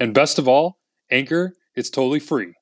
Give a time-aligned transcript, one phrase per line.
[0.00, 0.78] And best of all,
[1.10, 2.54] Anchor, it's totally free.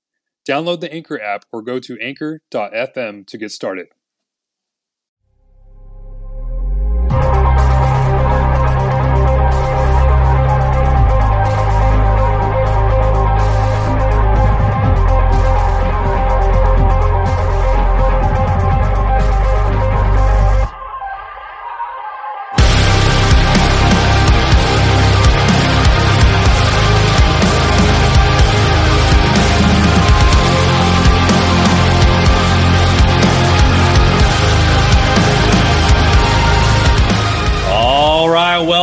[0.46, 3.86] Download the Anchor app or go to anchor.fm to get started.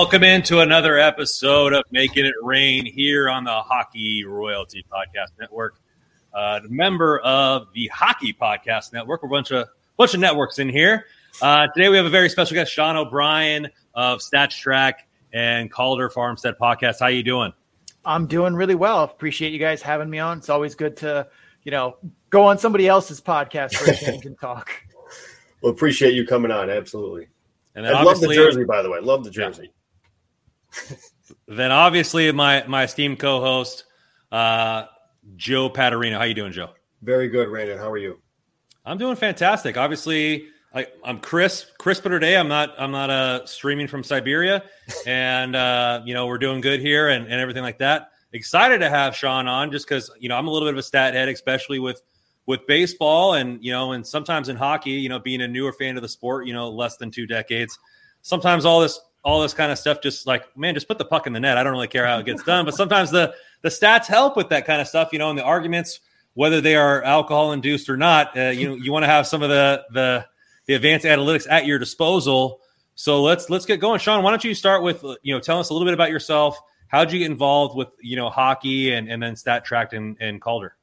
[0.05, 5.79] Welcome into another episode of Making It Rain here on the Hockey Royalty Podcast Network.
[6.31, 9.23] Uh, member of the Hockey Podcast Network.
[9.23, 9.67] We're a bunch of
[9.97, 11.07] bunch of networks in here.
[11.41, 16.11] Uh, today we have a very special guest, Sean O'Brien of Stats Track and Calder
[16.11, 16.99] Farmstead Podcast.
[16.99, 17.51] How you doing?
[18.05, 19.03] I'm doing really well.
[19.03, 20.37] Appreciate you guys having me on.
[20.37, 21.27] It's always good to,
[21.63, 21.97] you know,
[22.29, 24.69] go on somebody else's podcast for a change and talk.
[25.61, 26.69] Well, appreciate you coming on.
[26.69, 27.27] Absolutely.
[27.73, 28.99] And I love the jersey, by the way.
[28.99, 29.71] Love the jersey.
[31.47, 33.85] Then obviously my my esteemed co-host,
[34.31, 34.85] uh,
[35.35, 36.17] Joe Paterino.
[36.17, 36.71] How you doing, Joe?
[37.01, 37.79] Very good, Raymond.
[37.79, 38.19] How are you?
[38.85, 39.77] I'm doing fantastic.
[39.77, 42.37] Obviously, I, I'm crisp, crisper today.
[42.37, 44.63] I'm not I'm not uh, streaming from Siberia,
[45.07, 48.11] and uh, you know we're doing good here and, and everything like that.
[48.33, 50.83] Excited to have Sean on just because you know I'm a little bit of a
[50.83, 52.01] stat head, especially with
[52.45, 54.91] with baseball and you know and sometimes in hockey.
[54.91, 57.79] You know, being a newer fan of the sport, you know, less than two decades.
[58.21, 61.27] Sometimes all this all this kind of stuff just like man, just put the puck
[61.27, 61.57] in the net.
[61.57, 64.49] I don't really care how it gets done, but sometimes the the stats help with
[64.49, 65.09] that kind of stuff.
[65.11, 65.99] You know, and the arguments
[66.35, 68.37] whether they are alcohol induced or not.
[68.37, 70.25] Uh, you you want to have some of the the
[70.67, 72.61] the advanced analytics at your disposal.
[72.93, 74.23] So let's let's get going, Sean.
[74.23, 76.59] Why don't you start with you know tell us a little bit about yourself?
[76.87, 80.39] How'd you get involved with you know hockey and and then Stat Track and, and
[80.39, 80.75] Calder?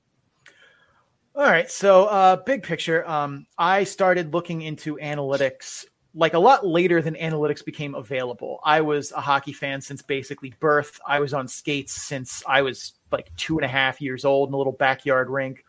[1.34, 1.70] All right.
[1.70, 7.14] So, uh, big picture, um, I started looking into analytics like a lot later than
[7.14, 8.60] analytics became available.
[8.64, 11.00] I was a hockey fan since basically birth.
[11.06, 14.54] I was on skates since I was like two and a half years old in
[14.54, 15.64] a little backyard rink.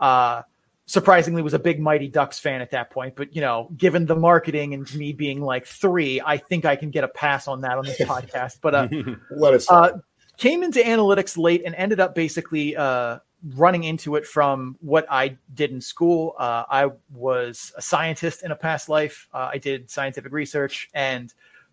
[0.00, 0.42] Uh,
[0.86, 3.14] surprisingly, was a big Mighty Ducks fan at that point.
[3.14, 6.90] But you know, given the marketing and me being like three, I think I can
[6.90, 8.58] get a pass on that on this podcast.
[8.60, 8.88] But uh,
[9.30, 9.70] Let us.
[9.70, 9.98] uh,
[10.36, 15.36] came into analytics late and ended up basically uh, running into it from what I
[15.54, 16.34] did in school.
[16.38, 19.28] Uh, I was a scientist in a past life.
[19.32, 21.32] Uh, I did scientific research and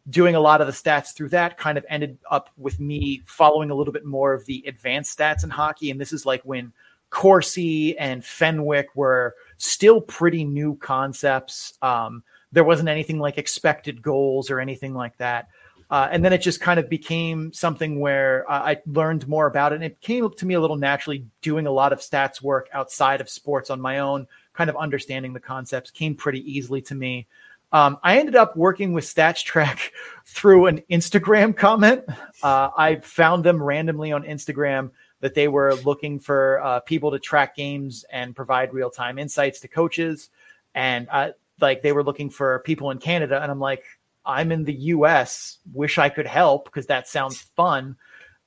[0.10, 3.70] doing a lot of the stats through that kind of ended up with me following
[3.70, 5.92] a little bit more of the advanced stats in hockey.
[5.92, 6.74] And this is like when
[7.12, 11.74] Corsi and Fenwick were still pretty new concepts.
[11.82, 15.50] Um, there wasn't anything like expected goals or anything like that.
[15.92, 19.74] Uh, and then it just kind of became something where uh, I learned more about
[19.74, 19.76] it.
[19.76, 22.70] And it came up to me a little naturally doing a lot of stats work
[22.72, 26.96] outside of sports on my own, kind of understanding the concepts came pretty easily to
[26.96, 27.28] me.
[27.74, 29.92] Um, I ended up working with Stats Track
[30.26, 32.04] through an Instagram comment.
[32.42, 37.20] Uh, I found them randomly on Instagram that they were looking for uh, people to
[37.20, 40.30] track games and provide real time insights to coaches.
[40.74, 43.42] And uh, like they were looking for people in Canada.
[43.42, 43.84] And I'm like,
[44.26, 47.96] I'm in the US, wish I could help because that sounds fun.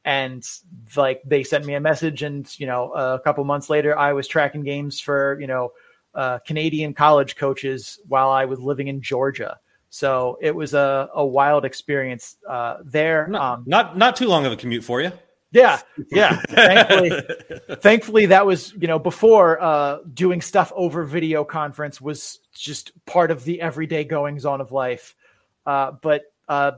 [0.04, 0.46] and
[0.96, 4.28] like they sent me a message, and you know, a couple months later, I was
[4.28, 5.72] tracking games for you know
[6.14, 9.58] uh, Canadian college coaches while I was living in Georgia.
[9.90, 13.28] So it was a, a wild experience uh, there.
[13.28, 15.12] Not, um, not not too long of a commute for you.
[15.52, 15.80] yeah,
[16.10, 16.36] yeah.
[16.48, 17.12] thankfully,
[17.80, 23.30] thankfully, that was you know before uh, doing stuff over video conference was just part
[23.30, 25.14] of the everyday goings on of life.
[25.66, 26.72] Uh, but uh,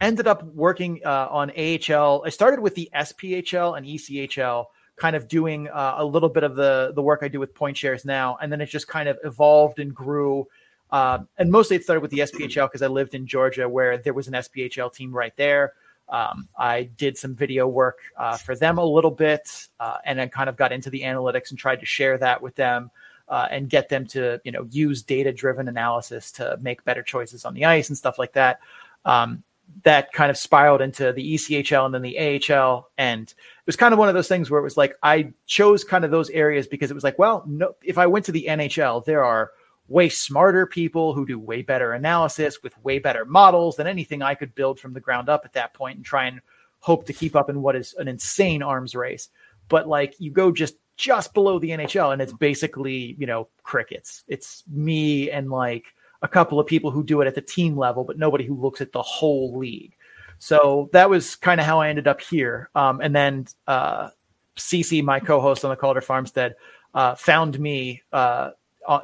[0.00, 2.22] ended up working uh, on AHL.
[2.24, 4.66] I started with the SPHL and ECHL,
[4.96, 8.04] kind of doing a little bit of the the work I do with point shares
[8.04, 10.46] now, and then it just kind of evolved and grew.
[10.90, 14.28] And mostly it started with the SPHL because I lived in Georgia where there was
[14.28, 15.72] an SPHL team right there.
[16.08, 20.28] Um, I did some video work uh, for them a little bit, uh, and then
[20.28, 22.90] kind of got into the analytics and tried to share that with them
[23.32, 27.46] uh, and get them to you know use data driven analysis to make better choices
[27.46, 28.60] on the ice and stuff like that.
[29.06, 29.42] Um,
[29.84, 32.18] that kind of spiraled into the ECHL and then the
[32.52, 35.32] AHL, and it was kind of one of those things where it was like I
[35.46, 38.32] chose kind of those areas because it was like, well, no, if I went to
[38.32, 39.52] the NHL, there are
[39.88, 44.34] way smarter people who do way better analysis with way better models than anything I
[44.34, 46.42] could build from the ground up at that point and try and
[46.80, 49.30] hope to keep up in what is an insane arms race.
[49.68, 54.22] But like you go just just below the NHL and it's basically, you know, crickets.
[54.28, 55.86] It's me and like
[56.22, 58.80] a couple of people who do it at the team level, but nobody who looks
[58.80, 59.96] at the whole league.
[60.38, 62.70] So that was kind of how I ended up here.
[62.76, 64.10] Um, and then uh,
[64.56, 66.54] CC, my co-host on the Calder Farmstead,
[66.94, 68.50] uh, found me uh,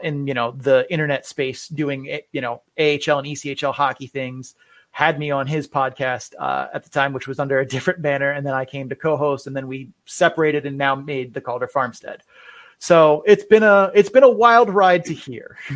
[0.03, 4.55] in you know the internet space doing you know AHL and ECHL hockey things.
[4.99, 8.33] Had me on his podcast uh, at the time, which was under a different banner,
[8.33, 11.69] and then I came to co-host, and then we separated and now made the Calder
[11.69, 12.25] Farmstead.
[12.81, 15.57] So it's been a it's been a wild ride to here.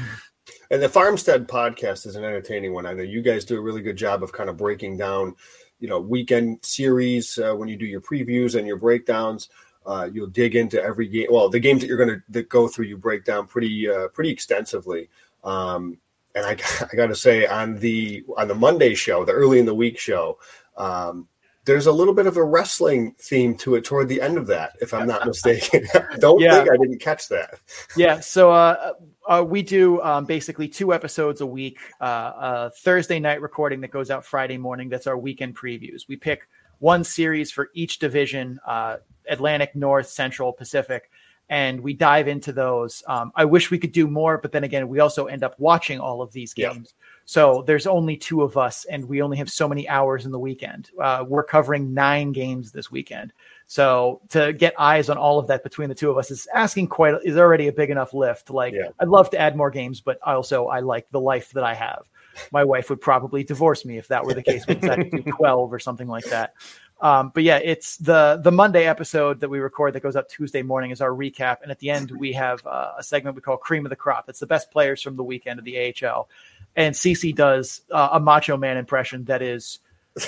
[0.72, 2.84] And the Farmstead podcast is an entertaining one.
[2.86, 5.36] I know you guys do a really good job of kind of breaking down,
[5.78, 9.50] you know, weekend series uh, when you do your previews and your breakdowns.
[9.84, 11.28] Uh, you'll dig into every game.
[11.30, 14.08] Well, the games that you're going to that go through, you break down pretty uh,
[14.08, 15.10] pretty extensively.
[15.44, 15.98] Um,
[16.34, 16.52] and I,
[16.92, 19.98] I got to say, on the on the Monday show, the early in the week
[19.98, 20.38] show,
[20.76, 21.28] um,
[21.64, 24.72] there's a little bit of a wrestling theme to it toward the end of that,
[24.80, 25.86] if I'm not mistaken.
[26.18, 26.56] Don't Yeah.
[26.56, 27.54] think I didn't catch that.
[27.96, 28.92] yeah so uh,
[29.28, 33.90] uh, we do um, basically two episodes a week uh, uh, thursday night recording that
[33.92, 36.48] goes out friday morning that's our weekend previews we pick
[36.80, 38.96] one series for each division uh,
[39.28, 41.10] atlantic north central pacific
[41.48, 44.88] and we dive into those um, i wish we could do more but then again
[44.88, 46.72] we also end up watching all of these Yeah.
[46.72, 46.94] games
[47.24, 50.38] so there's only two of us and we only have so many hours in the
[50.38, 53.32] weekend uh, we're covering nine games this weekend
[53.66, 56.88] so to get eyes on all of that between the two of us is asking
[56.88, 58.50] quite is already a big enough lift.
[58.50, 58.88] Like Yeah.
[59.00, 62.06] I'd love to add more games, but also I like the life that I have.
[62.50, 64.66] My wife would probably divorce me if that were the case.
[64.66, 66.52] Decided to do twelve or something like that.
[67.02, 70.62] Um, but yeah, it's the the Monday episode that we record that goes up Tuesday
[70.62, 73.56] morning is our recap, and at the end we have uh, a segment we call
[73.56, 76.28] "Cream of the Crop." It's the best players from the weekend of the AHL,
[76.76, 79.80] and CC does uh, a Macho Man impression that is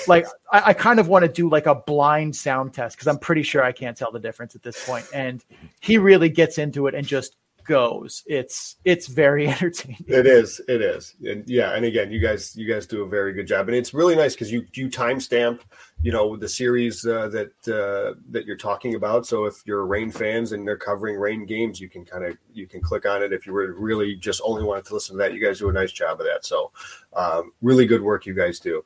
[0.05, 3.19] like I, I kind of want to do like a blind sound test because I'm
[3.19, 4.89] pretty sure I can't tell the difference at this.
[5.13, 5.43] And
[5.79, 8.23] he really gets into it and just goes.
[8.25, 10.05] It's it's very entertaining.
[10.07, 10.61] It is.
[10.67, 11.15] It is.
[11.23, 11.73] And yeah.
[11.75, 14.33] And again, you guys, you guys do a very good job, and it's really nice
[14.33, 15.61] because you you timestamp,
[16.01, 19.25] you know, the series uh, that uh, that you're talking about.
[19.25, 22.67] So if you're Reign fans and they're covering Reign games, you can kind of you
[22.67, 23.33] can click on it.
[23.33, 25.73] If you were really just only wanted to listen to that, you guys do a
[25.73, 26.45] nice job of that.
[26.45, 26.71] So
[27.15, 28.85] um, really good work you guys do.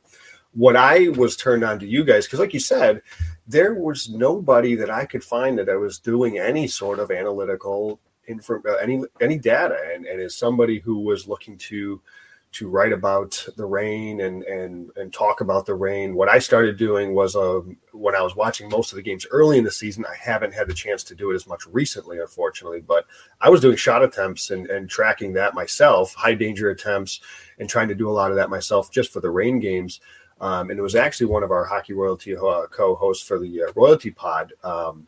[0.54, 3.04] What I was turned on to you guys because, like you said,
[3.48, 8.00] there was nobody that I could find that I was doing any sort of analytical
[8.30, 12.02] info, uh, any any data, and, and as somebody who was looking to
[12.52, 16.78] to write about the Reign and and and talk about the Reign, what I started
[16.78, 20.06] doing was uh, when I was watching most of the games early in the season.
[20.06, 23.06] I haven't had the chance to do it as much recently, unfortunately, but
[23.42, 27.22] I was doing shot attempts and, and tracking that myself, high danger attempts,
[27.60, 30.02] and trying to do a lot of that myself just for the Reign games.
[30.42, 33.72] Um, and it was actually one of our hockey royalty uh, co-hosts for the uh,
[33.76, 35.06] royalty pod, um,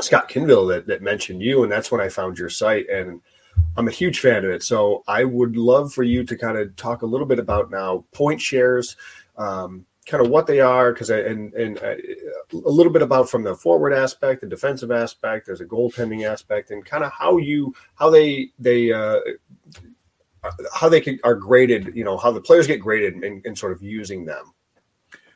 [0.00, 3.20] Scott Kinville, that, that mentioned you, and that's when I found your site, and
[3.76, 4.62] I'm a huge fan of it.
[4.62, 8.04] So I would love for you to kind of talk a little bit about now
[8.12, 8.96] point shares,
[9.36, 11.94] um, kind of what they are, because and and uh,
[12.52, 16.70] a little bit about from the forward aspect, the defensive aspect, there's a goaltending aspect,
[16.70, 18.92] and kind of how you how they they.
[18.92, 19.20] Uh,
[20.74, 23.72] how they can, are graded, you know, how the players get graded in, in sort
[23.72, 24.52] of using them.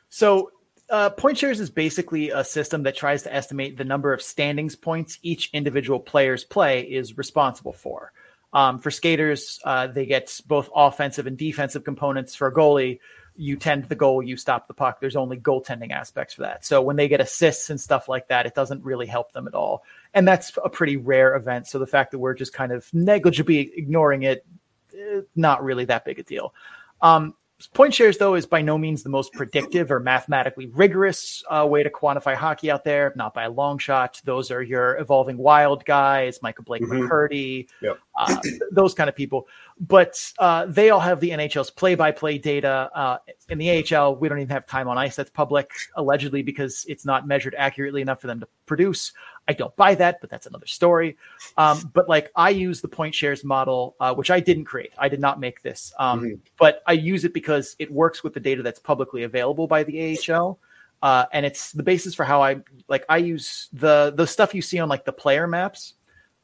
[0.09, 0.51] So
[0.89, 4.75] uh, point shares is basically a system that tries to estimate the number of standings
[4.75, 8.11] points each individual player's play is responsible for.
[8.51, 12.35] Um, for skaters, uh, they get both offensive and defensive components.
[12.35, 12.99] For a goalie,
[13.35, 14.99] you tend the goal, you stop the puck.
[14.99, 16.65] There's only goaltending aspects for that.
[16.65, 19.53] So when they get assists and stuff like that, it doesn't really help them at
[19.53, 19.83] all.
[20.13, 21.67] And that's a pretty rare event.
[21.67, 24.45] So the fact that we're just kind of negligibly ignoring it,
[24.93, 26.53] eh, not really that big a deal.
[27.01, 27.35] Um,
[27.67, 31.83] point shares though is by no means the most predictive or mathematically rigorous uh, way
[31.83, 33.11] to quantify hockey out there.
[33.15, 34.21] Not by a long shot.
[34.23, 37.07] Those are your evolving wild guys micah blake mm-hmm.
[37.07, 37.99] mccurdy yep.
[38.17, 38.39] uh,
[38.71, 39.47] those kind of people.
[39.79, 43.17] But uh, they all have the nhl's play-by-play data uh,
[43.49, 45.15] in the ahl we don't even have time on ice.
[45.15, 49.13] That's public allegedly because it's not measured accurately enough for them to produce
[49.49, 51.17] I don't buy that, but that's another story.
[51.57, 54.91] Um, but like I use the point shares model, uh, which I didn't create.
[54.95, 56.35] I did not make this, um, mm-hmm.
[56.59, 60.15] but I use it because it works with the data that's publicly available by the
[60.29, 60.59] AHL.
[61.01, 64.61] Uh, and it's the basis for how I like I use the the stuff you
[64.61, 65.95] see on like the player maps.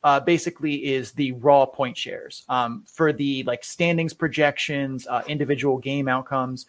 [0.03, 5.77] Uh, basically, is the raw point shares um, for the like standings projections, uh, individual
[5.77, 6.65] game outcomes.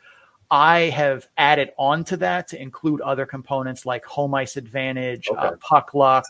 [0.50, 5.32] I have added on to that to include other components like home ice advantage, uh,
[5.32, 5.46] okay.
[5.48, 6.26] uh, puck luck,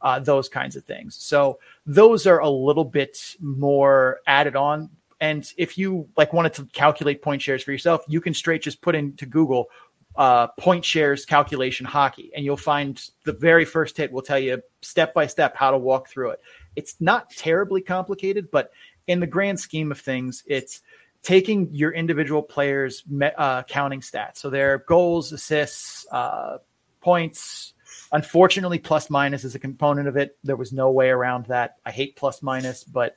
[0.00, 1.14] uh, those kinds of things.
[1.16, 4.90] So those are a little bit more added on.
[5.20, 8.80] And if you like wanted to calculate point shares for yourself, you can straight just
[8.80, 9.68] put into Google
[10.16, 14.60] uh, point shares calculation hockey, and you'll find the very first hit will tell you
[14.82, 16.40] step by step how to walk through it.
[16.76, 18.72] It's not terribly complicated, but
[19.06, 20.82] in the grand scheme of things, it's
[21.22, 23.04] taking your individual players'
[23.38, 26.58] uh, counting stats, so their goals, assists, uh,
[27.00, 27.74] points.
[28.12, 30.36] Unfortunately, plus minus is a component of it.
[30.44, 31.76] There was no way around that.
[31.84, 33.16] I hate plus minus, but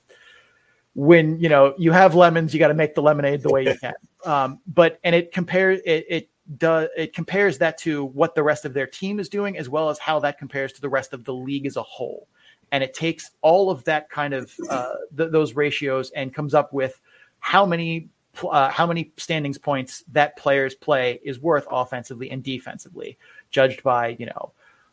[0.93, 3.77] when you know you have lemons, you got to make the lemonade the way you
[3.77, 3.93] can.
[4.25, 8.65] Um, but and it compares it, it does it compares that to what the rest
[8.65, 11.25] of their team is doing, as well as how that compares to the rest of
[11.25, 12.27] the league as a whole.
[12.71, 16.73] And it takes all of that kind of uh, th- those ratios and comes up
[16.73, 16.99] with
[17.39, 18.09] how many
[18.43, 23.17] uh, how many standings points that player's play is worth offensively and defensively,
[23.51, 24.51] judged by you know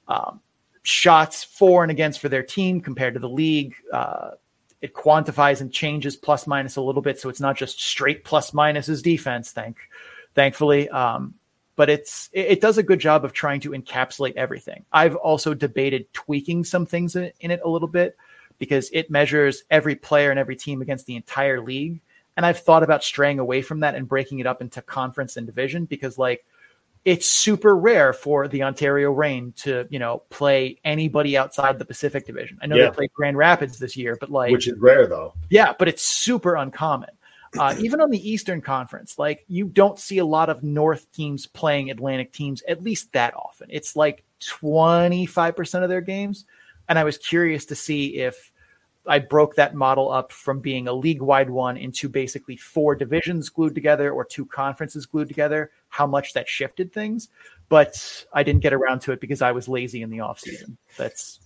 [0.08, 0.40] um,
[0.82, 3.74] shots for and against for their team compared to the league.
[3.92, 4.32] Uh,
[4.80, 8.52] it quantifies and changes plus minus a little bit, so it's not just straight plus
[8.52, 9.52] minus as defense.
[9.52, 9.76] Thank,
[10.34, 11.34] thankfully, um,
[11.76, 14.84] but it's it, it, does a good job of trying to encapsulate everything.
[14.92, 18.16] I've also debated tweaking some things in, in it a little bit
[18.58, 22.00] because it measures every player and every team against the entire league
[22.36, 25.46] and I've thought about straying away from that and breaking it up into conference and
[25.46, 26.44] division because like
[27.04, 32.26] it's super rare for the Ontario Reign to, you know, play anybody outside the Pacific
[32.26, 32.58] Division.
[32.62, 32.84] I know yeah.
[32.84, 35.34] they played Grand Rapids this year, but like which is rare though.
[35.50, 37.10] Yeah, but it's super uncommon.
[37.58, 41.46] Uh, even on the Eastern Conference, like you don't see a lot of North teams
[41.46, 43.66] playing Atlantic teams at least that often.
[43.70, 46.44] It's like 25% of their games.
[46.88, 48.51] And I was curious to see if
[49.06, 53.48] I broke that model up from being a league wide one into basically four divisions
[53.48, 57.28] glued together or two conferences glued together, how much that shifted things.
[57.68, 60.76] But I didn't get around to it because I was lazy in the off season.
[60.96, 61.40] That's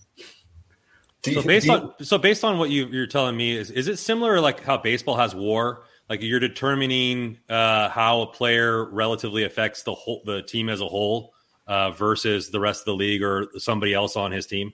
[1.23, 4.39] so based on so based on what you, you're telling me is is it similar
[4.39, 9.93] like how baseball has war like you're determining uh, how a player relatively affects the
[9.93, 11.33] whole the team as a whole
[11.65, 14.73] uh, versus the rest of the league or somebody else on his team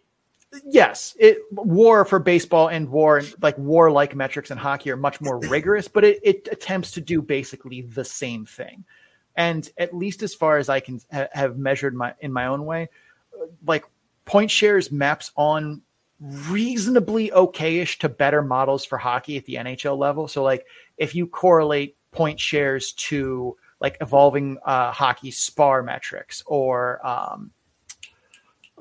[0.66, 5.22] yes, it war for baseball and war like war like metrics in hockey are much
[5.22, 8.84] more rigorous, but it, it attempts to do basically the same thing.
[9.36, 12.66] And at least as far as I can ha- have measured my in my own
[12.66, 12.90] way,
[13.66, 13.86] like
[14.26, 15.82] point shares maps on
[16.20, 20.28] reasonably okayish to better models for hockey at the NHL level.
[20.28, 20.66] So like
[20.98, 27.52] if you correlate point shares to like evolving uh, hockey spar metrics or um,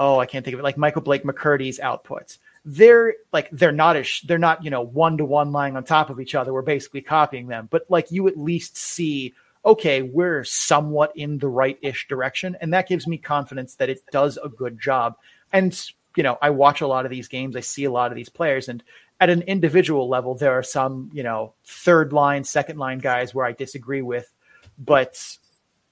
[0.03, 2.39] oh, I can't think of it, like Micah Blake McCurdy's outputs.
[2.65, 6.11] They're like they're not as they're not you know one to one lying on top
[6.11, 6.53] of each other.
[6.53, 11.47] We're basically copying them, but like you at least see okay, we're somewhat in the
[11.47, 15.17] right ish direction, and that gives me confidence that it does a good job.
[15.53, 15.79] And
[16.17, 18.29] you know, I watch a lot of these games, I see a lot of these
[18.29, 18.83] players, and
[19.21, 23.47] at an individual level, there are some you know third line, second line guys where
[23.47, 24.33] I disagree with,
[24.79, 25.17] but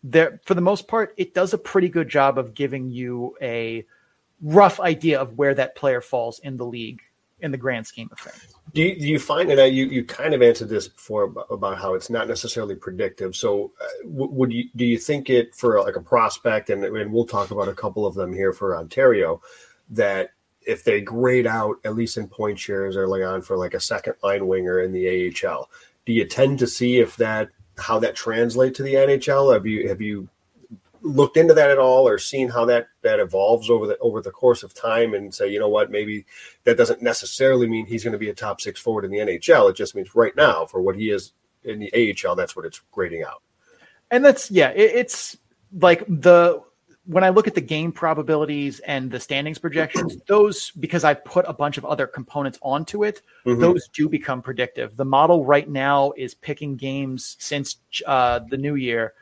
[0.03, 3.85] there for the most part it does a pretty good job of giving you a
[4.43, 7.01] rough idea of where that player falls in the league
[7.41, 10.35] in the grand scheme of things do you, do you find that you, you kind
[10.35, 14.65] of answered this before about, about how it's not necessarily predictive so uh, would you
[14.77, 18.07] do you think it for like a prospect and, and we'll talk about a couple
[18.07, 19.41] of them here for ontario
[19.89, 20.31] that
[20.67, 24.15] if they grade out at least in point shares early on for like a second
[24.23, 25.71] line winger in the AHL
[26.05, 27.49] do you tend to see if that
[27.81, 29.53] how that translates to the NHL?
[29.53, 30.29] Have you have you
[31.03, 34.31] looked into that at all, or seen how that that evolves over the over the
[34.31, 36.27] course of time, and say, you know what, maybe
[36.65, 39.71] that doesn't necessarily mean he's going to be a top six forward in the NHL.
[39.71, 41.33] It just means right now for what he is
[41.65, 43.43] in the AHL, that's what it's grading out.
[44.11, 45.37] And that's yeah, it, it's
[45.73, 46.63] like the
[47.07, 51.45] when I look at the game probabilities and the standings projections, those because I put
[51.49, 53.61] a bunch of other components onto it, mm-hmm.
[53.61, 54.97] those do become predictive.
[54.97, 57.77] The model right now is picking games since
[58.07, 59.15] uh, the new year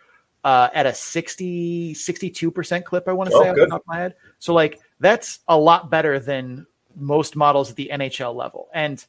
[0.49, 3.61] uh, at a 60, 62% clip, I want to oh, say, good.
[3.61, 4.15] off the top of my head.
[4.39, 8.69] So, like, that's a lot better than most models at the NHL level.
[8.73, 9.05] And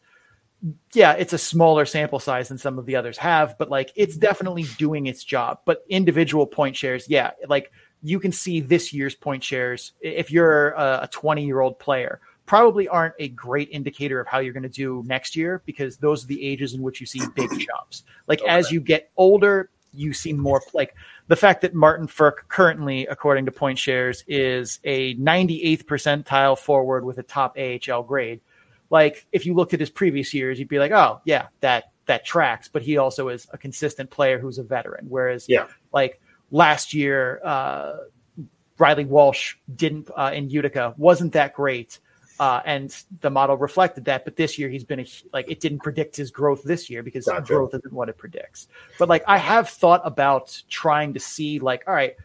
[0.92, 4.18] yeah, it's a smaller sample size than some of the others have, but like, it's
[4.18, 5.60] definitely doing its job.
[5.64, 7.72] But individual point shares, yeah, like,
[8.04, 12.88] you can see this year's point shares if you're a 20 year old player probably
[12.88, 16.28] aren't a great indicator of how you're going to do next year because those are
[16.28, 18.50] the ages in which you see big jumps like okay.
[18.50, 20.96] as you get older you see more like
[21.30, 27.06] the fact that martin frk currently according to point shares is a 98th percentile forward
[27.06, 28.42] with a top ahl grade
[28.90, 32.26] like if you looked at his previous years you'd be like oh yeah that that
[32.26, 32.68] tracks.
[32.68, 35.06] But he also is a consistent player who's a veteran.
[35.08, 35.68] Whereas yeah.
[35.94, 36.20] like
[36.52, 37.94] last year, uh,
[38.78, 42.00] Reilly Walsh didn't uh, in Utica wasn't that great,
[42.40, 44.24] uh, and the model reflected that.
[44.24, 47.26] But this year, he's been a, like it didn't predict his growth this year because
[47.26, 47.54] gotcha.
[47.54, 48.68] growth isn't what it predicts.
[48.98, 52.16] But like I have thought about trying to see like, all right,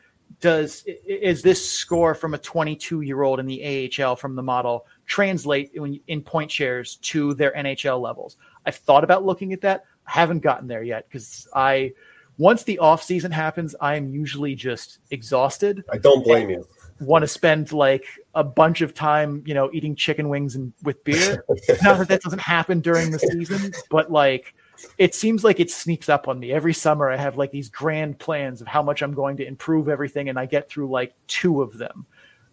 [0.40, 4.87] does is this score from a 22 year old in the AHL from the model
[5.06, 8.37] translate in, in point shares to their NHL levels?
[8.66, 9.85] I've thought about looking at that.
[10.06, 11.92] I haven't gotten there yet because I
[12.38, 15.85] once the off season happens, I am usually just exhausted.
[15.90, 16.66] I don't blame you.
[17.00, 21.02] Want to spend like a bunch of time, you know, eating chicken wings and with
[21.04, 21.44] beer.
[21.82, 24.54] Not that that doesn't happen during the season, but like
[24.98, 27.10] it seems like it sneaks up on me every summer.
[27.10, 30.38] I have like these grand plans of how much I'm going to improve everything, and
[30.38, 32.06] I get through like two of them,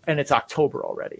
[0.07, 1.17] and it's October already.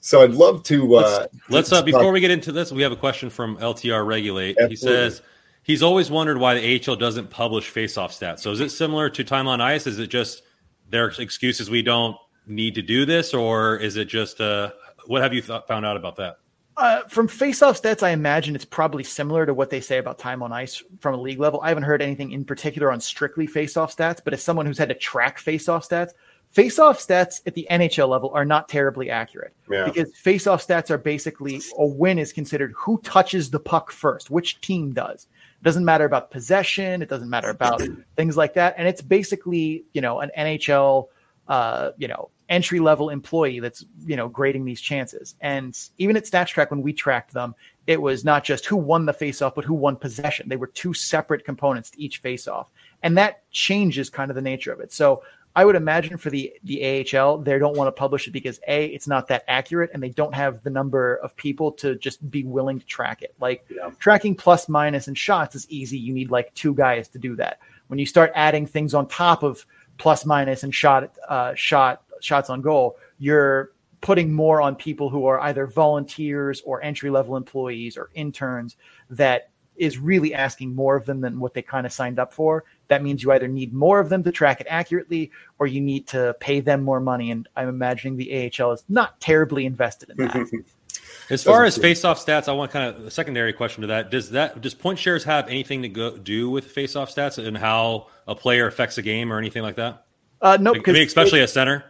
[0.00, 0.96] So I'd love to.
[0.96, 4.06] Uh, let's, let's uh, before we get into this, we have a question from LTR
[4.06, 4.56] Regulate.
[4.58, 4.70] Absolutely.
[4.70, 5.22] He says
[5.62, 8.40] he's always wondered why the AHL doesn't publish faceoff stats.
[8.40, 9.86] So is it similar to time on ice?
[9.86, 10.42] Is it just
[10.90, 14.70] their excuses we don't need to do this, or is it just uh,
[15.06, 16.38] what have you th- found out about that?
[16.76, 20.42] Uh, from faceoff stats, I imagine it's probably similar to what they say about time
[20.42, 21.60] on ice from a league level.
[21.62, 24.88] I haven't heard anything in particular on strictly faceoff stats, but as someone who's had
[24.88, 26.10] to track faceoff stats,
[26.52, 29.84] faceoff stats at the NHL level are not terribly accurate yeah.
[29.84, 34.60] because faceoff stats are basically a win is considered who touches the puck first, which
[34.60, 35.28] team does.
[35.60, 37.02] It doesn't matter about possession.
[37.02, 37.82] It doesn't matter about
[38.16, 38.74] things like that.
[38.76, 41.06] And it's basically, you know, an NHL,
[41.46, 45.34] uh, you know, entry level employee that's, you know, grading these chances.
[45.40, 47.54] And even at Stats Track, when we tracked them,
[47.86, 50.48] it was not just who won the faceoff, but who won possession.
[50.48, 52.66] They were two separate components to each faceoff.
[53.02, 54.92] And that changes kind of the nature of it.
[54.92, 55.22] So
[55.56, 58.86] I would imagine for the the AHL, they don't want to publish it because a
[58.86, 62.42] it's not that accurate, and they don't have the number of people to just be
[62.42, 63.34] willing to track it.
[63.40, 63.90] Like yeah.
[64.00, 65.96] tracking plus minus and shots is easy.
[65.96, 67.60] You need like two guys to do that.
[67.86, 69.64] When you start adding things on top of
[69.96, 75.26] plus minus and shot uh, shot shots on goal, you're putting more on people who
[75.26, 78.76] are either volunteers or entry level employees or interns
[79.08, 82.64] that is really asking more of them than what they kind of signed up for.
[82.88, 86.06] That means you either need more of them to track it accurately or you need
[86.08, 87.30] to pay them more money.
[87.30, 90.64] And I'm imagining the AHL is not terribly invested in that.
[91.30, 94.10] as far as face-off stats, I want kind of a secondary question to that.
[94.10, 98.08] Does that does point shares have anything to go, do with face-off stats and how
[98.28, 100.06] a player affects a game or anything like that?
[100.40, 101.84] Uh, no, nope, I mean, especially it, a center.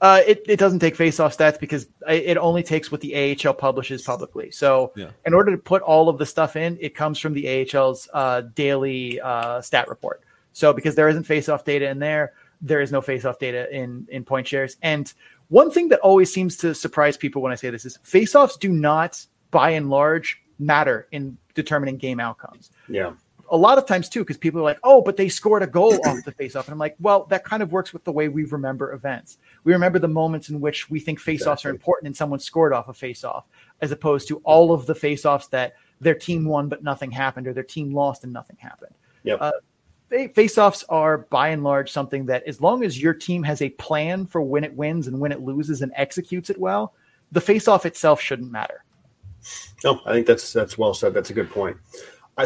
[0.00, 4.02] Uh, it, it doesn't take face-off stats because it only takes what the AHL publishes
[4.02, 4.50] publicly.
[4.50, 5.10] So, yeah.
[5.26, 8.42] in order to put all of the stuff in, it comes from the AHL's uh,
[8.54, 10.22] daily uh, stat report.
[10.52, 14.24] So, because there isn't face-off data in there, there is no face-off data in in
[14.24, 14.76] point shares.
[14.82, 15.12] And
[15.48, 18.68] one thing that always seems to surprise people when I say this is face-offs do
[18.68, 22.70] not, by and large, matter in determining game outcomes.
[22.88, 23.12] Yeah
[23.50, 25.94] a lot of times too, because people are like, oh, but they scored a goal
[26.06, 26.64] off the faceoff.
[26.64, 29.38] And I'm like, well, that kind of works with the way we remember events.
[29.64, 31.68] We remember the moments in which we think faceoffs exactly.
[31.68, 33.44] are important and someone scored off a faceoff,
[33.80, 37.52] as opposed to all of the faceoffs that their team won but nothing happened or
[37.52, 38.94] their team lost and nothing happened.
[39.24, 39.38] Yep.
[39.40, 39.52] Uh,
[40.10, 44.26] faceoffs are by and large something that as long as your team has a plan
[44.26, 46.94] for when it wins and when it loses and executes it well,
[47.32, 48.84] the faceoff itself shouldn't matter.
[49.84, 51.14] No, I think that's that's well said.
[51.14, 51.76] That's a good point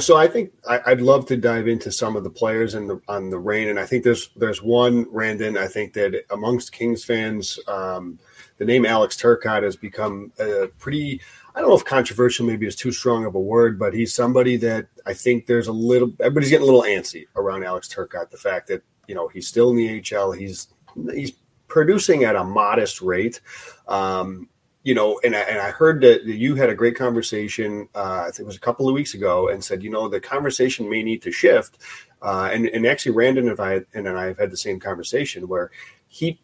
[0.00, 3.28] so I think I, would love to dive into some of the players the, on
[3.28, 5.58] the Reign, and I think there's there's one Randon.
[5.58, 8.18] I think that amongst Kings fans, um,
[8.56, 11.20] the name Alex Turcotte has become a pretty.
[11.54, 14.56] I don't know if controversial maybe is too strong of a word, but he's somebody
[14.58, 16.10] that I think there's a little.
[16.20, 18.30] Everybody's getting a little antsy around Alex Turcotte.
[18.30, 20.68] The fact that you know he's still in the HL, he's
[21.12, 21.32] he's
[21.68, 23.42] producing at a modest rate.
[23.88, 24.48] Um,
[24.84, 27.88] you know, and I, and I heard that you had a great conversation.
[27.94, 30.20] Uh, I think it was a couple of weeks ago, and said, you know, the
[30.20, 31.78] conversation may need to shift.
[32.20, 35.70] Uh, and and actually, Randon and I and I have had the same conversation where
[36.08, 36.40] he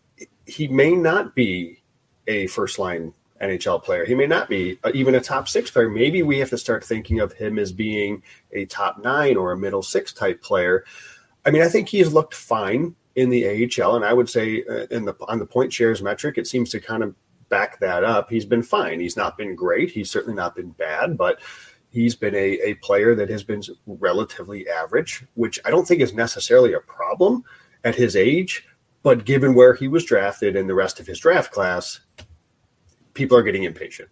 [0.47, 1.83] he may not be
[2.27, 4.05] a first line NHL player.
[4.05, 5.89] He may not be even a top six player.
[5.89, 8.23] Maybe we have to start thinking of him as being
[8.53, 10.85] a top nine or a middle six type player.
[11.45, 14.87] I mean, I think he's looked fine in the AHL, and I would say uh,
[14.91, 17.15] in the on the point shares metric, it seems to kind of
[17.49, 18.31] back that up.
[18.31, 19.01] He's been fine.
[19.01, 19.91] He's not been great.
[19.91, 21.41] He's certainly not been bad, but
[21.91, 26.15] he's been a, a player that has been relatively average, which I don't think is
[26.15, 27.45] necessarily a problem
[27.85, 28.67] at his age.
[29.03, 32.01] But given where he was drafted and the rest of his draft class,
[33.15, 34.09] people are getting impatient.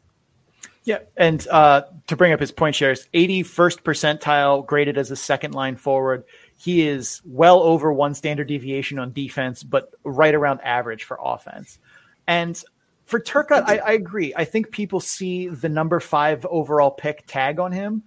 [0.85, 5.53] Yeah, and uh, to bring up his point shares, 81st percentile graded as a second
[5.53, 6.23] line forward.
[6.57, 11.81] He is well over one standard deviation on defense, but right around average for offense.
[12.29, 12.63] And
[13.07, 14.35] for Turcotte, I, I agree.
[14.37, 18.03] I think people see the number five overall pick tag on him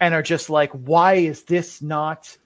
[0.00, 2.36] and are just like, why is this not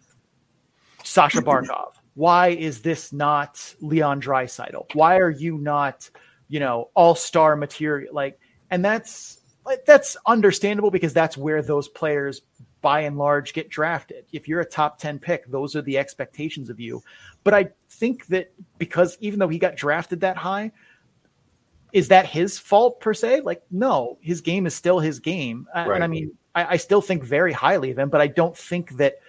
[1.05, 1.93] Sasha Barkov?
[2.15, 4.95] Why is this not Leon Draisaitl?
[4.95, 6.09] Why are you not,
[6.49, 8.15] you know, all star material?
[8.15, 8.39] Like,
[8.71, 9.39] and that's
[9.87, 12.41] that's understandable because that's where those players
[12.81, 14.25] by and large get drafted.
[14.33, 17.03] If you're a top 10 pick, those are the expectations of you.
[17.45, 20.73] But I think that because even though he got drafted that high,
[21.93, 23.41] is that his fault per se?
[23.43, 25.67] Like, no, his game is still his game.
[25.75, 25.95] Right.
[25.95, 28.97] And I mean, I, I, still think very highly of him, but I don't think
[28.97, 29.21] that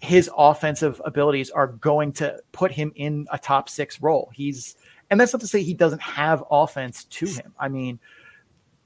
[0.00, 4.30] his offensive abilities are going to put him in a top six role.
[4.34, 4.76] He's,
[5.10, 7.54] and that's not to say he doesn't have offense to him.
[7.58, 7.98] I mean,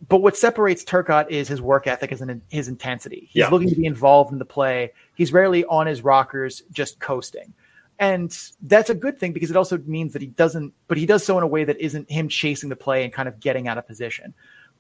[0.09, 3.29] but what separates Turcotte is his work ethic and his intensity.
[3.31, 3.49] He's yeah.
[3.49, 4.93] looking to be involved in the play.
[5.15, 7.55] He's rarely on his rockers, just coasting.
[7.99, 11.25] And that's a good thing because it also means that he doesn't, but he does
[11.25, 13.79] so in a way that isn't him chasing the play and kind of getting out
[13.79, 14.35] of position.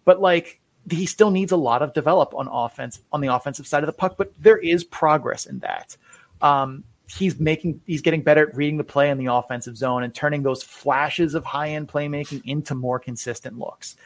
[0.04, 3.82] But like he still needs a lot of develop on offense on the offensive side
[3.82, 5.96] of the puck, but there is progress in that.
[6.42, 10.14] Um, he's making he's getting better at reading the play in the offensive zone and
[10.14, 13.96] turning those flashes of high end playmaking into more consistent looks.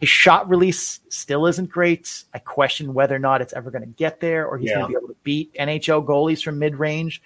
[0.00, 2.24] His shot release still isn't great.
[2.34, 4.76] I question whether or not it's ever going to get there or he's yeah.
[4.76, 7.22] going to be able to beat NHL goalies from mid range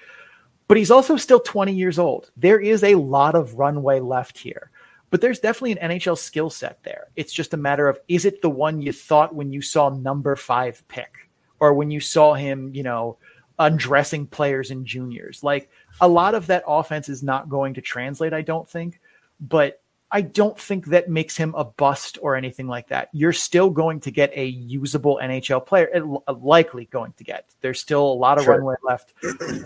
[0.68, 2.30] but he's also still 20 years old.
[2.36, 4.70] There is a lot of runway left here,
[5.10, 7.08] but there's definitely an NHL skill set there.
[7.16, 10.34] It's just a matter of is it the one you thought when you saw number
[10.36, 11.28] five pick
[11.60, 13.16] or when you saw him, you know,
[13.58, 15.44] undressing players in juniors?
[15.44, 19.00] Like a lot of that offense is not going to translate, I don't think,
[19.40, 19.80] but
[20.12, 23.08] I don't think that makes him a bust or anything like that.
[23.12, 25.90] You're still going to get a usable NHL player,
[26.28, 27.46] uh, likely going to get.
[27.60, 28.54] There's still a lot of sure.
[28.54, 29.14] runway left.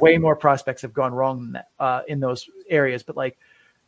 [0.00, 3.38] Way more prospects have gone wrong than that, uh, in those areas, but like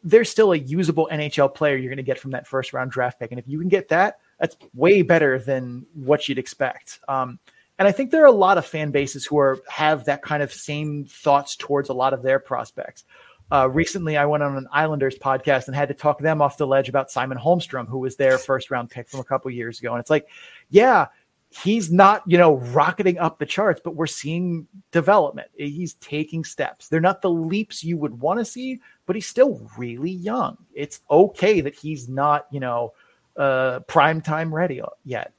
[0.05, 3.19] there's still a usable NHL player you're going to get from that first round draft
[3.19, 7.01] pick, and if you can get that, that's way better than what you'd expect.
[7.09, 7.39] Um,
[7.79, 10.43] and I think there are a lot of fan bases who are have that kind
[10.43, 13.05] of same thoughts towards a lot of their prospects.
[13.53, 16.67] Uh, recently, I went on an Islanders podcast and had to talk them off the
[16.67, 19.93] ledge about Simon Holmstrom, who was their first round pick from a couple years ago.
[19.93, 20.27] And it's like,
[20.71, 21.09] yeah,
[21.51, 25.49] he's not, you know, rocketing up the charts, but we're seeing development.
[25.55, 26.89] He's taking steps.
[26.89, 30.57] They're not the leaps you would want to see, but he's still really young.
[30.73, 32.95] It's okay that he's not, you know,
[33.37, 35.35] uh, prime time ready yet.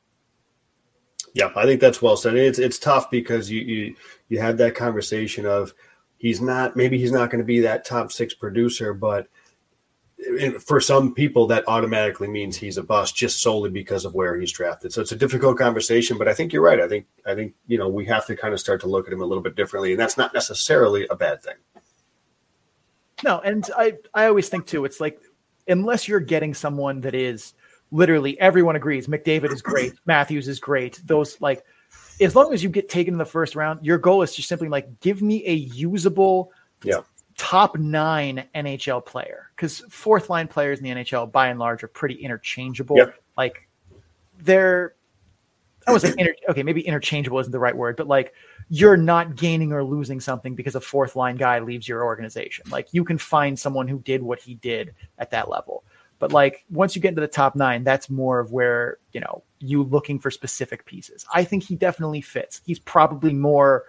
[1.34, 2.36] Yeah, I think that's well said.
[2.36, 3.96] It's it's tough because you you
[4.30, 5.74] you had that conversation of
[6.24, 9.28] he's not maybe he's not going to be that top six producer, but
[10.62, 14.54] for some people that automatically means he's a bust just solely because of where he's
[14.54, 14.94] drafted.
[14.94, 16.80] So it's a difficult conversation, but I think you're right.
[16.80, 19.14] I think I think you know we have to kind of start to look at
[19.14, 21.58] him a little bit differently, and that's not necessarily a bad thing.
[23.24, 25.20] No, and I I always think too, it's like
[25.68, 27.54] unless you're getting someone that is
[27.92, 31.66] literally everyone agrees McDavid is great, Matthews is great, those like
[32.20, 34.70] as long as you get taken in the first round, your goal is just simply
[34.70, 36.52] like give me a usable
[36.84, 37.02] yeah.
[37.38, 39.50] top nine NHL player.
[39.56, 42.98] Because fourth line players in the NHL by and large are pretty interchangeable.
[42.98, 43.16] Yep.
[43.38, 43.68] Like
[44.40, 44.96] they're
[45.88, 48.34] I was like inter- okay, maybe interchangeable isn't the right word, but like
[48.70, 52.66] you're not gaining or losing something because a fourth line guy leaves your organization.
[52.70, 55.84] Like you can find someone who did what he did at that level.
[56.24, 59.44] But like once you get into the top nine, that's more of where, you know,
[59.60, 61.26] you looking for specific pieces.
[61.34, 62.62] I think he definitely fits.
[62.66, 63.84] He's probably more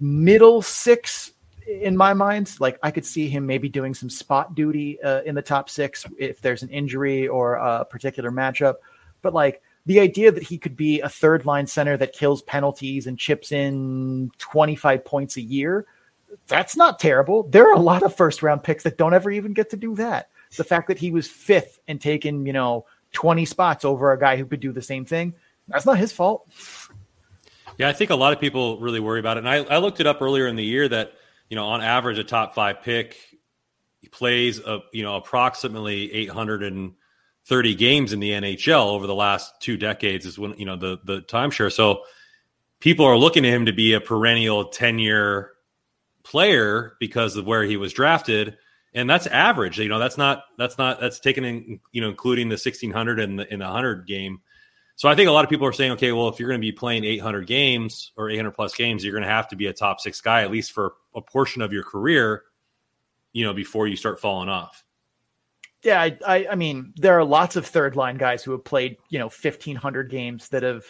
[0.00, 1.32] middle six
[1.66, 2.56] in my mind.
[2.58, 6.06] Like I could see him maybe doing some spot duty uh, in the top six
[6.18, 8.76] if there's an injury or a particular matchup.
[9.20, 13.06] But like the idea that he could be a third line center that kills penalties
[13.06, 15.84] and chips in 25 points a year,
[16.46, 17.42] that's not terrible.
[17.42, 19.94] There are a lot of first round picks that don't ever even get to do
[19.96, 24.18] that the fact that he was fifth and taken, you know, 20 spots over a
[24.18, 25.34] guy who could do the same thing.
[25.68, 26.48] That's not his fault.
[27.76, 29.40] Yeah, I think a lot of people really worry about it.
[29.40, 31.12] And I, I looked it up earlier in the year that,
[31.48, 33.16] you know, on average, a top five pick
[34.10, 40.26] plays, a, you know, approximately 830 games in the NHL over the last two decades
[40.26, 41.70] is when, you know, the, the timeshare.
[41.70, 42.02] So
[42.80, 45.52] people are looking at him to be a perennial 10 year
[46.22, 48.56] player because of where he was drafted
[48.94, 49.78] and that's average.
[49.78, 53.20] You know, that's not that's not that's taken in you know including the sixteen hundred
[53.20, 54.40] and the in the hundred game.
[54.98, 56.66] So I think a lot of people are saying, okay, well, if you're going to
[56.66, 59.72] be playing 800 games or 800 plus games, you're going to have to be a
[59.72, 62.42] top six guy at least for a portion of your career,
[63.32, 64.82] you know, before you start falling off.
[65.84, 68.96] Yeah, I, I, I mean, there are lots of third line guys who have played,
[69.08, 70.84] you know, 1500 games that have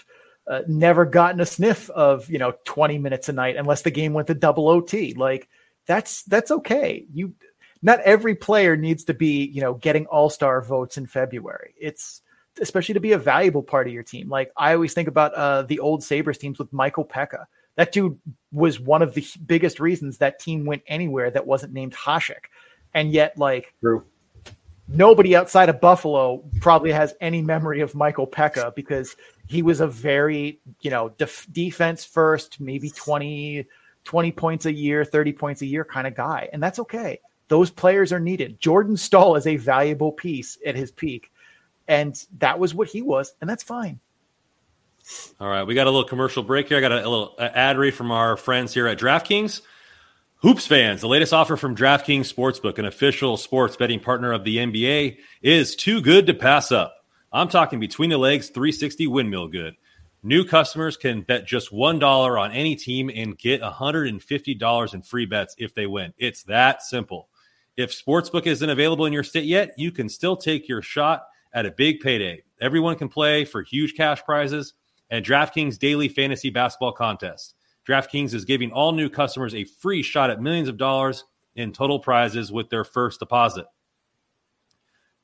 [0.50, 4.14] uh, never gotten a sniff of, you know, 20 minutes a night unless the game
[4.14, 5.12] went to double OT.
[5.12, 5.48] Like
[5.86, 7.04] that's that's okay.
[7.12, 7.34] You
[7.82, 11.74] not every player needs to be, you know, getting all-star votes in February.
[11.78, 12.22] It's
[12.60, 14.28] especially to be a valuable part of your team.
[14.28, 17.46] Like I always think about uh, the old Sabres teams with Michael Peca.
[17.76, 18.18] That dude
[18.52, 22.46] was one of the biggest reasons that team went anywhere that wasn't named Hasek.
[22.92, 24.04] And yet, like, True.
[24.88, 29.14] nobody outside of Buffalo probably has any memory of Michael Peca because
[29.46, 33.66] he was a very, you know, def- defense first, maybe 20,
[34.04, 36.48] 20 points a year, 30 points a year kind of guy.
[36.52, 37.20] And that's okay.
[37.48, 38.60] Those players are needed.
[38.60, 41.32] Jordan Staal is a valuable piece at his peak.
[41.88, 43.34] And that was what he was.
[43.40, 43.98] And that's fine.
[45.40, 45.62] All right.
[45.62, 46.78] We got a little commercial break here.
[46.78, 49.62] I got a, a little ad read from our friends here at DraftKings.
[50.42, 54.58] Hoops fans, the latest offer from DraftKings Sportsbook, an official sports betting partner of the
[54.58, 56.94] NBA, is too good to pass up.
[57.32, 59.74] I'm talking between the legs 360 windmill good.
[60.22, 65.54] New customers can bet just $1 on any team and get $150 in free bets
[65.58, 66.12] if they win.
[66.18, 67.28] It's that simple.
[67.78, 71.64] If Sportsbook isn't available in your state yet, you can still take your shot at
[71.64, 72.42] a big payday.
[72.60, 74.74] Everyone can play for huge cash prizes
[75.10, 77.54] and DraftKings daily fantasy basketball contest.
[77.88, 81.22] DraftKings is giving all new customers a free shot at millions of dollars
[81.54, 83.66] in total prizes with their first deposit.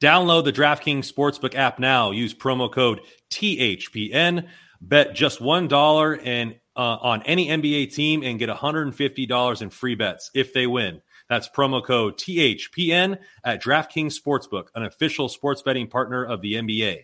[0.00, 2.12] Download the DraftKings Sportsbook app now.
[2.12, 4.46] Use promo code THPN.
[4.80, 10.30] Bet just $1 and, uh, on any NBA team and get $150 in free bets
[10.34, 11.00] if they win.
[11.28, 16.98] That's promo code THPN at DraftKings Sportsbook, an official sports betting partner of the NBA.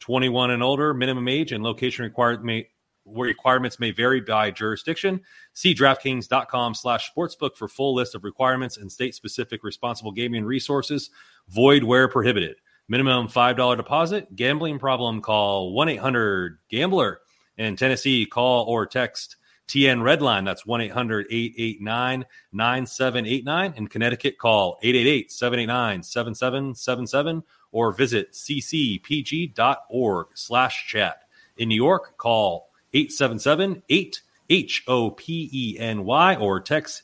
[0.00, 5.20] 21 and older, minimum age and location requirements may vary by jurisdiction.
[5.54, 11.10] See DraftKings.com slash sportsbook for full list of requirements and state-specific responsible gaming resources.
[11.48, 12.56] Void where prohibited.
[12.88, 14.36] Minimum $5 deposit.
[14.36, 17.20] Gambling problem, call 1-800-GAMBLER.
[17.56, 19.36] In Tennessee, call or text
[19.68, 23.74] TN Redline, that's 1 800 889 9789.
[23.76, 31.22] In Connecticut, call 888 789 7777 or visit ccpg.org slash chat.
[31.56, 37.02] In New York, call 877 8 H O P E N Y or text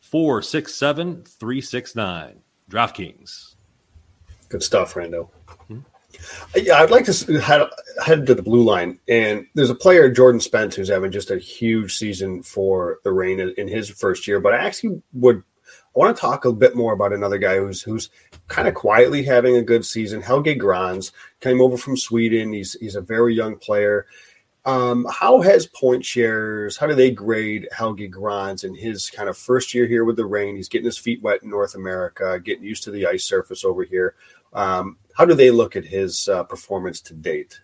[0.00, 2.40] 467 369.
[2.70, 3.54] DraftKings.
[4.48, 5.30] Good stuff, Rando.
[5.68, 5.80] Hmm?
[6.54, 7.68] Yeah, I'd like to head,
[8.04, 11.38] head to the blue line, and there's a player, Jordan Spence, who's having just a
[11.38, 14.40] huge season for the Reign in, his first year.
[14.40, 15.42] But I actually would
[15.94, 18.10] I want to talk a bit more about another guy who's who's
[18.48, 20.22] kind of quietly having a good season.
[20.22, 22.52] Helge Grans came over from Sweden.
[22.52, 24.06] He's he's a very young player.
[24.66, 26.78] Um, how has point shares?
[26.78, 30.24] How do they grade Helge Grans in his kind of first year here with the
[30.24, 30.56] Reign?
[30.56, 33.84] He's getting his feet wet in North America, getting used to the ice surface over
[33.84, 34.14] here.
[34.54, 37.60] Um, how do they look at his uh, performance to date?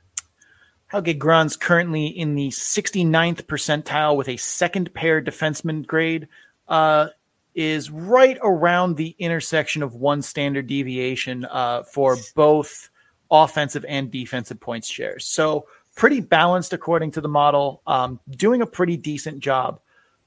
[0.87, 6.29] Helge Grans currently in the 69th percentile with a second pair defenseman grade.
[6.67, 7.09] Uh,
[7.55, 12.91] is right around the intersection of one standard deviation uh, for both
[13.31, 15.27] offensive and defensive points shares.
[15.27, 19.81] So pretty balanced according to the model, um, doing a pretty decent job.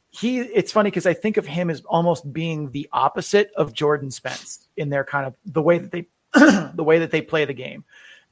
[0.09, 4.11] He, it's funny because I think of him as almost being the opposite of Jordan
[4.11, 6.07] Spence in their kind of the way that they,
[6.73, 7.83] the way that they play the game,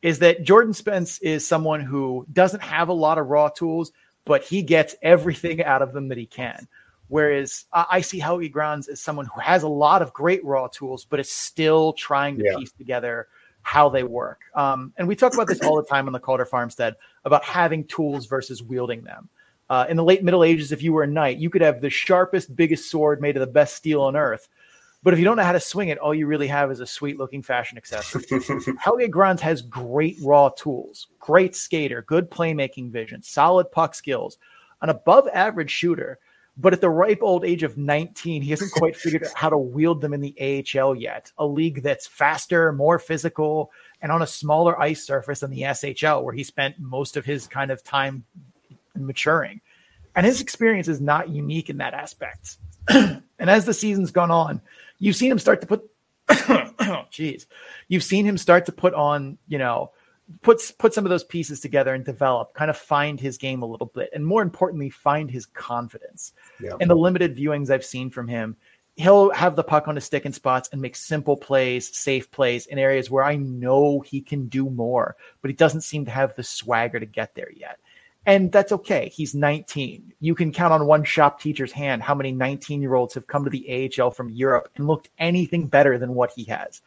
[0.01, 3.91] is that Jordan Spence is someone who doesn't have a lot of raw tools,
[4.25, 6.67] but he gets everything out of them that he can.
[7.07, 11.03] Whereas I see Howie Grans as someone who has a lot of great raw tools,
[11.03, 12.55] but is still trying to yeah.
[12.57, 13.27] piece together
[13.63, 14.39] how they work.
[14.55, 17.83] Um, and we talk about this all the time on the Calder Farmstead about having
[17.83, 19.27] tools versus wielding them.
[19.69, 21.89] Uh, in the late Middle Ages, if you were a knight, you could have the
[21.89, 24.47] sharpest, biggest sword made of the best steel on earth.
[25.03, 26.85] But if you don't know how to swing it, all you really have is a
[26.85, 28.23] sweet looking fashion accessory.
[28.79, 34.37] Helge Grans has great raw tools, great skater, good playmaking vision, solid puck skills,
[34.81, 36.19] an above average shooter
[36.57, 39.57] but at the ripe old age of 19, he hasn't quite figured out how to
[39.57, 41.31] wield them in the AHL yet.
[41.37, 46.23] A league that's faster, more physical, and on a smaller ice surface than the SHL,
[46.23, 48.25] where he spent most of his kind of time
[48.95, 49.61] maturing.
[50.15, 52.57] And his experience is not unique in that aspect.
[52.89, 54.61] and as the season's gone on,
[55.01, 55.89] you've seen him start to put,
[56.29, 57.47] jeez,
[57.89, 59.91] you've seen him start to put on, you know,
[60.41, 63.65] put put some of those pieces together and develop, kind of find his game a
[63.65, 66.31] little bit, and more importantly, find his confidence.
[66.61, 66.75] Yeah.
[66.79, 68.55] And the limited viewings I've seen from him,
[68.95, 72.67] he'll have the puck on his stick in spots and make simple plays, safe plays
[72.67, 76.35] in areas where I know he can do more, but he doesn't seem to have
[76.35, 77.79] the swagger to get there yet.
[78.25, 79.10] And that's okay.
[79.10, 80.13] He's 19.
[80.19, 83.43] You can count on one shop teacher's hand how many 19 year olds have come
[83.43, 86.81] to the AHL from Europe and looked anything better than what he has.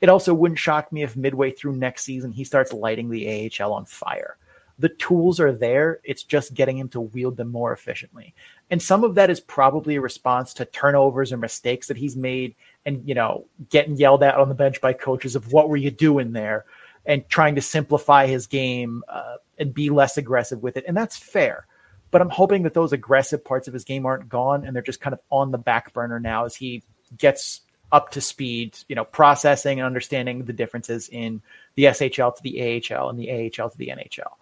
[0.00, 3.72] It also wouldn't shock me if midway through next season he starts lighting the AHL
[3.72, 4.36] on fire.
[4.78, 6.00] The tools are there.
[6.04, 8.34] It's just getting him to wield them more efficiently.
[8.70, 12.56] And some of that is probably a response to turnovers or mistakes that he's made
[12.84, 15.92] and, you know, getting yelled at on the bench by coaches of what were you
[15.92, 16.64] doing there
[17.06, 20.84] and trying to simplify his game uh, and be less aggressive with it.
[20.86, 21.66] And that's fair.
[22.10, 25.00] But I'm hoping that those aggressive parts of his game aren't gone and they're just
[25.00, 26.82] kind of on the back burner now as he
[27.18, 27.60] gets
[27.92, 31.42] up to speed, you know, processing and understanding the differences in
[31.76, 34.32] the SHL to the AHL and the AHL to the NHL.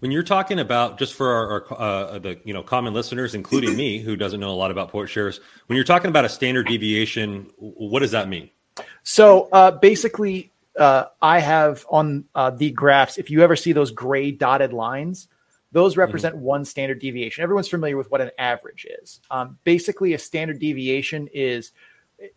[0.00, 3.76] When you're talking about just for our, our uh, the you know common listeners, including
[3.76, 6.66] me, who doesn't know a lot about point shares, when you're talking about a standard
[6.66, 8.50] deviation, what does that mean?
[9.04, 13.18] So uh, basically, uh, I have on uh, the graphs.
[13.18, 15.28] If you ever see those gray dotted lines,
[15.72, 16.00] those mm-hmm.
[16.00, 16.44] represent mm-hmm.
[16.44, 17.42] one standard deviation.
[17.42, 19.20] Everyone's familiar with what an average is.
[19.30, 21.72] Um, basically, a standard deviation is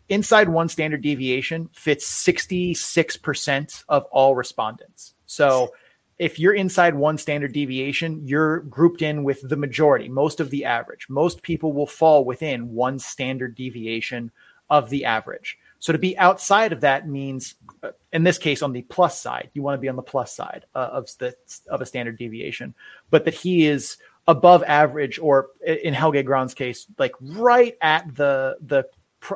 [0.10, 5.14] inside one standard deviation fits 66% of all respondents.
[5.26, 5.74] So
[6.18, 10.66] if you're inside one standard deviation, you're grouped in with the majority, most of the
[10.66, 11.08] average.
[11.10, 14.32] Most people will fall within one standard deviation
[14.70, 15.58] of the average.
[15.86, 19.52] So to be outside of that means, uh, in this case, on the plus side,
[19.54, 21.36] you want to be on the plus side uh, of the
[21.70, 22.74] of a standard deviation.
[23.12, 28.58] But that he is above average, or in Helge Gran's case, like right at the
[28.62, 28.86] the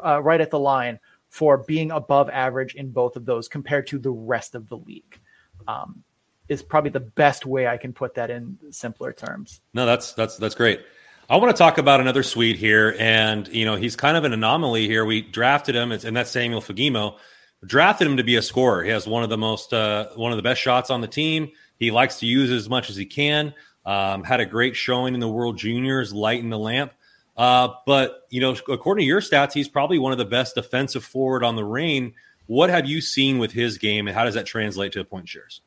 [0.03, 3.99] uh, right at the line for being above average in both of those compared to
[3.99, 5.19] the rest of the league.
[5.67, 6.03] Um,
[6.47, 9.61] is probably the best way I can put that in simpler terms.
[9.75, 10.81] No, that's that's that's great.
[11.31, 14.33] I want to talk about another Swede here, and you know he's kind of an
[14.33, 15.05] anomaly here.
[15.05, 17.17] We drafted him, and that's Samuel Fagemo.
[17.63, 18.83] Drafted him to be a scorer.
[18.83, 21.51] He has one of the most uh, one of the best shots on the team.
[21.77, 23.53] He likes to use as much as he can.
[23.85, 26.93] Um, had a great showing in the World Juniors, lighting the lamp.
[27.37, 31.03] Uh, but you know, according to your stats, he's probably one of the best defensive
[31.03, 32.15] forward on the Reign.
[32.47, 35.29] What have you seen with his game, and how does that translate to a point
[35.29, 35.61] shares?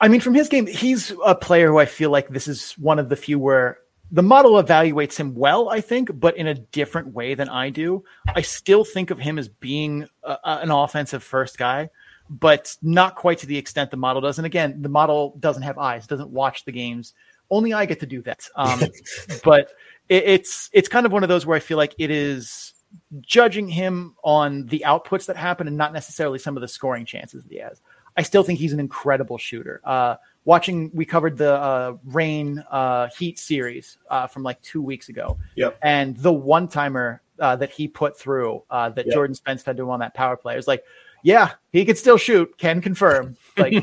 [0.00, 3.00] I mean, from his game, he's a player who I feel like this is one
[3.00, 3.78] of the few where
[4.12, 8.04] the model evaluates him well, I think, but in a different way than I do.
[8.28, 11.88] I still think of him as being a, an offensive first guy,
[12.28, 14.38] but not quite to the extent the model does.
[14.38, 17.14] And again, the model doesn't have eyes, doesn't watch the games.
[17.50, 18.46] Only I get to do that.
[18.54, 18.80] Um,
[19.44, 19.72] but
[20.10, 22.74] it, it's it's kind of one of those where I feel like it is
[23.22, 27.44] judging him on the outputs that happen and not necessarily some of the scoring chances
[27.44, 27.80] that he has.
[28.16, 29.80] I still think he's an incredible shooter.
[29.84, 35.08] Uh, watching, we covered the uh, Reign uh, Heat series uh, from like two weeks
[35.08, 35.38] ago.
[35.56, 35.78] Yep.
[35.82, 39.14] And the one timer uh, that he put through uh, that yep.
[39.14, 40.84] Jordan Spence had to on that power play is like,
[41.22, 42.56] yeah, he could still shoot.
[42.58, 43.36] Can confirm.
[43.56, 43.74] Like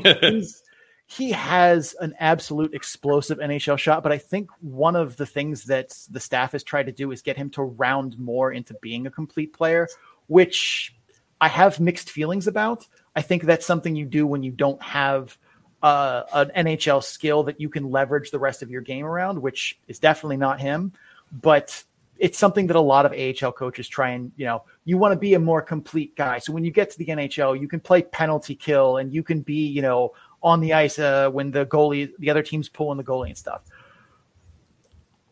[1.11, 5.97] he has an absolute explosive NHL shot, but I think one of the things that
[6.11, 9.11] the staff has tried to do is get him to round more into being a
[9.11, 9.87] complete player,
[10.27, 10.95] which
[11.41, 12.87] I have mixed feelings about.
[13.15, 15.37] I think that's something you do when you don't have
[15.81, 19.79] uh, an NHL skill that you can leverage the rest of your game around, which
[19.87, 20.93] is definitely not him.
[21.31, 21.83] But
[22.17, 25.19] it's something that a lot of AHL coaches try and, you know, you want to
[25.19, 26.39] be a more complete guy.
[26.39, 29.41] So when you get to the NHL, you can play penalty kill and you can
[29.41, 30.11] be, you know,
[30.43, 33.61] on the ice uh, when the goalie, the other team's pulling the goalie and stuff.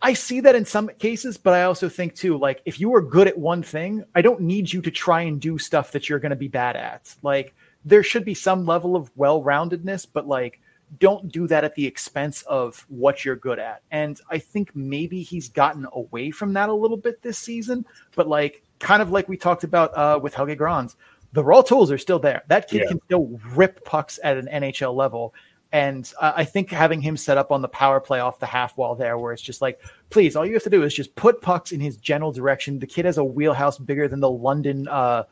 [0.02, 3.02] I see that in some cases, but I also think too, like if you are
[3.02, 6.20] good at one thing, I don't need you to try and do stuff that you're
[6.20, 7.14] going to be bad at.
[7.24, 7.56] Like
[7.88, 10.60] there should be some level of well-roundedness, but like
[11.00, 13.82] don't do that at the expense of what you're good at.
[13.92, 18.28] And I think maybe he's gotten away from that a little bit this season, but
[18.28, 20.96] like kind of like we talked about uh, with Helge Grans,
[21.34, 22.44] the raw tools are still there.
[22.48, 22.90] That kid yeah.
[22.90, 25.34] can still rip pucks at an NHL level.
[25.74, 28.78] And uh, I think having him set up on the power play off the half
[28.78, 31.42] wall there, where it's just like, please, all you have to do is just put
[31.42, 32.80] pucks in his general direction.
[32.80, 34.88] The kid has a wheelhouse bigger than the London.
[34.88, 35.24] Uh,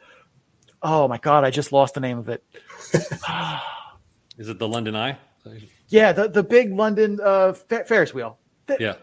[0.86, 2.44] oh my God, I just lost the name of it.
[4.38, 5.18] is it the London Eye?
[5.90, 8.38] Yeah, the, the big London uh, Ferris wheel.
[8.80, 8.96] yeah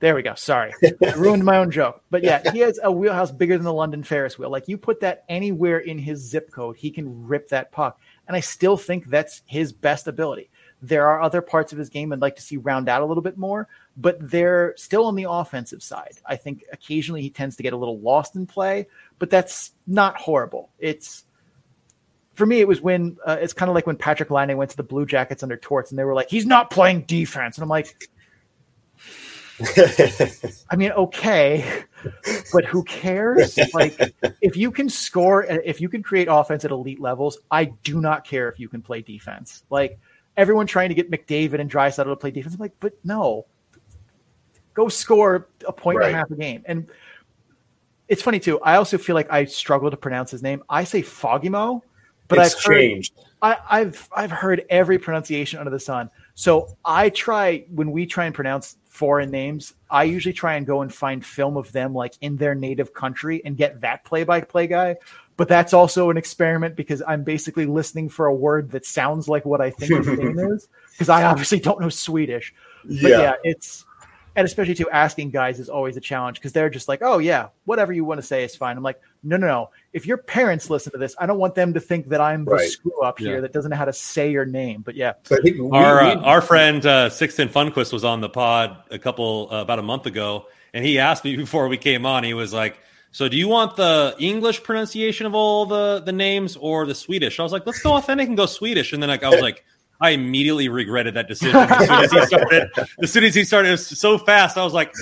[0.00, 0.34] There we go.
[0.34, 0.72] Sorry.
[0.82, 2.02] I ruined my own joke.
[2.10, 4.50] But yeah, he has a wheelhouse bigger than the London Ferris wheel.
[4.50, 8.00] Like you put that anywhere in his zip code, he can rip that puck.
[8.26, 10.50] And I still think that's his best ability.
[10.82, 13.22] There are other parts of his game I'd like to see round out a little
[13.22, 16.18] bit more, but they're still on the offensive side.
[16.26, 20.16] I think occasionally he tends to get a little lost in play, but that's not
[20.16, 20.70] horrible.
[20.78, 21.24] It's
[22.34, 24.76] for me, it was when uh, it's kind of like when Patrick Laine went to
[24.76, 27.68] the Blue Jackets under Torts, and they were like, "He's not playing defense," and I'm
[27.68, 28.08] like,
[30.70, 31.84] I mean, okay,
[32.52, 33.58] but who cares?
[33.74, 38.00] Like, if you can score, if you can create offense at elite levels, I do
[38.00, 39.62] not care if you can play defense.
[39.70, 39.98] Like
[40.36, 43.46] everyone trying to get McDavid and Draisaitl to play defense, I'm like, but no,
[44.74, 46.06] go score a point right.
[46.06, 46.62] and a half a game.
[46.66, 46.86] And
[48.08, 48.60] it's funny too.
[48.60, 50.62] I also feel like I struggle to pronounce his name.
[50.68, 51.82] I say Fogimo,
[52.28, 53.14] but it's I've changed.
[53.16, 56.10] Heard, I, I've I've heard every pronunciation under the sun.
[56.34, 60.82] So I try when we try and pronounce foreign names, I usually try and go
[60.82, 64.40] and find film of them like in their native country and get that play by
[64.40, 64.96] play guy.
[65.36, 69.44] But that's also an experiment because I'm basically listening for a word that sounds like
[69.44, 72.54] what I think his name is because I obviously don't know Swedish.
[72.84, 73.84] But yeah, yeah it's
[74.36, 77.48] and especially to asking guys is always a challenge because they're just like, oh yeah,
[77.64, 78.76] whatever you want to say is fine.
[78.76, 79.70] I'm like, no, no, no.
[79.92, 82.52] If your parents listen to this, I don't want them to think that I'm the
[82.52, 82.68] right.
[82.68, 83.28] screw up yeah.
[83.28, 84.82] here that doesn't know how to say your name.
[84.82, 88.76] But yeah, so we, our uh, our friend uh, Sixten Funquist was on the pod
[88.90, 92.24] a couple uh, about a month ago, and he asked me before we came on.
[92.24, 92.78] He was like.
[93.14, 97.38] So, do you want the English pronunciation of all the the names or the Swedish?
[97.38, 98.94] I was like, let's go authentic and go Swedish.
[98.94, 99.66] And then like, I was like,
[100.02, 102.70] I immediately regretted that decision as soon as he started.
[103.02, 104.56] as soon as he started, it was so fast.
[104.56, 104.94] I was like,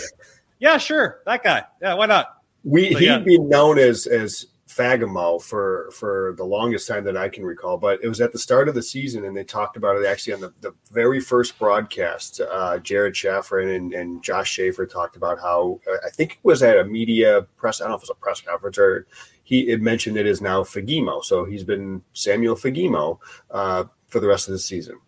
[0.58, 1.64] "Yeah, sure, that guy.
[1.80, 3.18] Yeah, why not?" We he'd yeah.
[3.18, 8.02] been known as as Fagamo for for the longest time that I can recall, but
[8.02, 10.40] it was at the start of the season, and they talked about it actually on
[10.40, 12.40] the, the very first broadcast.
[12.40, 16.78] Uh, Jared Shaffrin and, and Josh Schaefer talked about how I think it was at
[16.78, 17.80] a media press.
[17.80, 19.06] I don't know if it was a press conference or
[19.42, 21.24] he mentioned it is now Fagimo.
[21.24, 23.18] So he's been Samuel Fagimo.
[23.50, 24.98] Uh, for the rest of the season.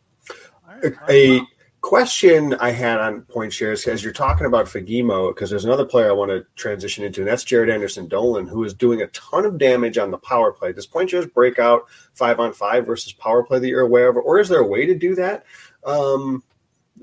[0.67, 1.41] Right, a,
[1.83, 6.09] question I had on point shares as you're talking about Fagimo, because there's another player
[6.09, 9.59] I want to transition into, and that's Jaret Anderson-Dolan, who is doing a ton of
[9.59, 10.73] damage on the power play.
[10.73, 11.83] Does point shares break out
[12.15, 14.87] five on five versus power play that you're aware of, or is there a way
[14.87, 15.45] to do that?
[15.85, 16.43] Um,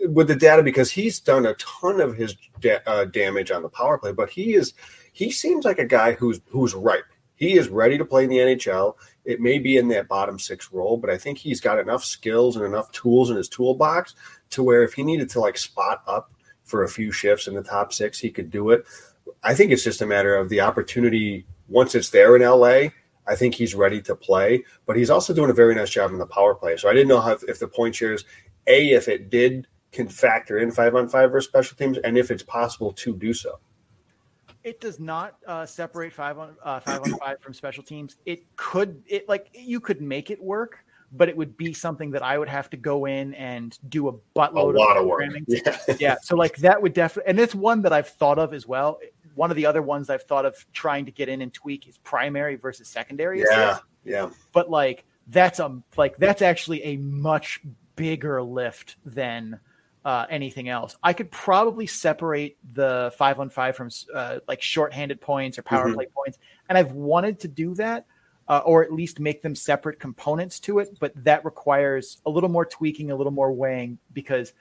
[0.08, 3.70] with the data because he's done a ton of his da- uh, damage on the
[3.70, 4.74] power play, but he is
[5.12, 7.06] he seems like a guy who's who's ripe.
[7.36, 8.96] He is ready to play in the NHL.
[9.26, 12.56] It may be in that bottom six role, but I think he's got enough skills
[12.56, 14.16] and enough tools in his toolbox
[14.52, 16.32] to where if he needed to like spot up
[16.64, 18.86] for a few shifts in the top six, he could do it.
[19.44, 22.90] I think it's just a matter of the opportunity once it's there in LA.
[23.28, 26.18] I think he's ready to play, but he's also doing a very nice job in
[26.18, 26.78] the power play.
[26.78, 28.26] So I didn't know how, if the point shares,
[28.68, 32.32] A, if it did can factor in five on five versus special teams, and if
[32.32, 33.60] it's possible to do so.
[34.64, 38.18] It does not uh, separate five on uh, five on five from special teams.
[38.26, 42.24] It could it like you could make it work, but it would be something that
[42.24, 45.24] I would have to go in and do a buttload a lot of, of work.
[45.47, 45.78] Yeah.
[45.99, 48.99] yeah, so like that would definitely, and it's one that I've thought of as well.
[49.36, 51.97] One of the other ones I've thought of trying to get in and tweak is
[51.99, 53.39] primary versus secondary.
[53.39, 53.84] Yeah, assist.
[54.03, 54.30] yeah.
[54.51, 57.62] But like that's a like that's actually a much
[57.95, 59.60] bigger lift than
[60.06, 60.95] uh, anything else.
[61.04, 65.86] I could probably separate the five on five from uh, like shorthanded points or power
[65.86, 65.95] mm-hmm.
[65.95, 68.06] play points, and I've wanted to do that,
[68.47, 70.97] uh, or at least make them separate components to it.
[71.00, 74.54] But that requires a little more tweaking, a little more weighing, because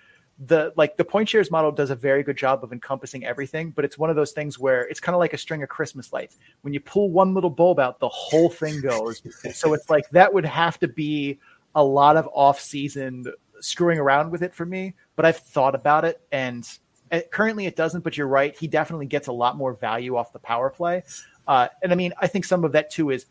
[0.46, 3.70] the like the point shares model does a very good job of encompassing everything.
[3.70, 6.12] But it's one of those things where it's kind of like a string of Christmas
[6.12, 6.36] lights.
[6.62, 9.22] When you pull one little bulb out, the whole thing goes.
[9.54, 11.38] so it's like that would have to be
[11.74, 13.24] a lot of off season
[13.60, 16.64] screwing around with it for me, but I've thought about it and
[17.10, 18.02] it, currently it doesn't.
[18.02, 21.02] But you're right; he definitely gets a lot more value off the power play.
[21.48, 23.26] Uh, and I mean, I think some of that too is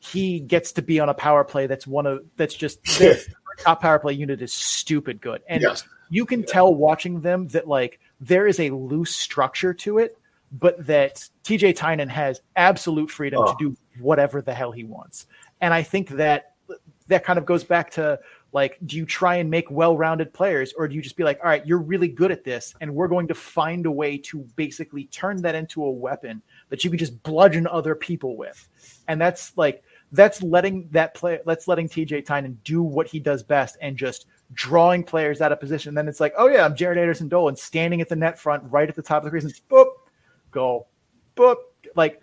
[0.00, 2.80] he gets to be on a power play that's one of that's just
[3.60, 5.84] top power play unit is stupid good, and yes.
[6.10, 10.18] you can tell watching them that like there is a loose structure to it,
[10.50, 13.52] but that TJ Tynan has absolute freedom oh.
[13.52, 15.26] to do whatever the hell he wants.
[15.60, 16.54] And I think that
[17.06, 18.18] that kind of goes back to
[18.52, 21.38] like, do you try and make well rounded players, or do you just be like,
[21.42, 24.38] all right, you're really good at this, and we're going to find a way to
[24.56, 26.40] basically turn that into a weapon
[26.70, 28.68] that you can just bludgeon other people with?
[29.06, 29.82] And that's like,
[30.12, 34.26] that's letting that play, that's letting TJ Tynan do what he does best and just
[34.54, 35.94] drawing players out of position.
[35.94, 38.96] Then it's like, oh yeah, I'm Jaret Anderson-Dolan standing at the net front, right at
[38.96, 39.88] the top of the crease, and boop,
[40.50, 40.86] go,
[41.36, 41.56] boop.
[41.94, 42.22] Like,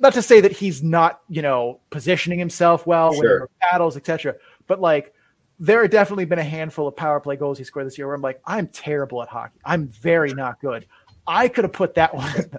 [0.00, 3.22] not to say that he's not, you know, positioning himself well, sure.
[3.22, 4.36] winning battles, etc.
[4.66, 5.12] But like,
[5.58, 8.14] there have definitely been a handful of power play goals he scored this year where
[8.14, 9.58] I'm like, I'm terrible at hockey.
[9.64, 10.86] I'm very not good.
[11.26, 12.50] I could have put that one.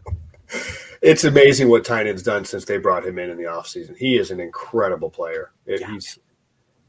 [1.01, 3.97] it's amazing what Tynan's done since they brought him in in the offseason.
[3.97, 5.51] He is an incredible player.
[5.65, 5.91] It, yeah.
[5.91, 6.19] He's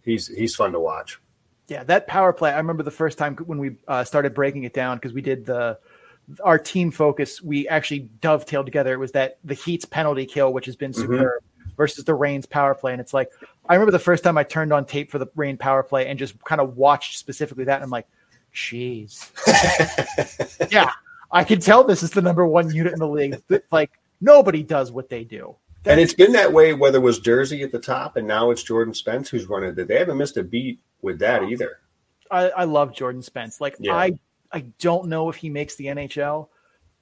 [0.03, 1.21] he's he's fun to watch.
[1.69, 2.51] Yeah, that power play.
[2.51, 5.47] I remember the first time when we uh, started breaking it down because we did
[5.47, 5.79] the
[6.43, 7.41] our team focus.
[7.41, 8.93] We actually dovetailed together.
[8.93, 11.03] It was that the Heat's penalty kill, which has been mm-hmm.
[11.03, 11.71] superb, mm-hmm.
[11.77, 13.31] versus the Reigns power play, and it's like
[13.71, 16.19] I remember the first time I turned on tape for the Reign power play and
[16.19, 18.09] just kind of watched specifically that, and I'm like,
[18.53, 19.31] jeez,
[20.73, 20.91] yeah,
[21.31, 23.41] I can tell this is the number one unit in the league.
[23.71, 25.55] Like nobody does what they do.
[25.85, 28.51] That's, and it's been that way whether it was Durzi at the top and now
[28.51, 29.87] it's Jordan Spence who's running it.
[29.87, 31.79] They haven't missed a beat with that either.
[32.29, 33.61] I, I love Jordan Spence.
[33.61, 33.95] Like yeah.
[33.95, 34.19] I
[34.51, 36.49] I don't know if he makes the NHL,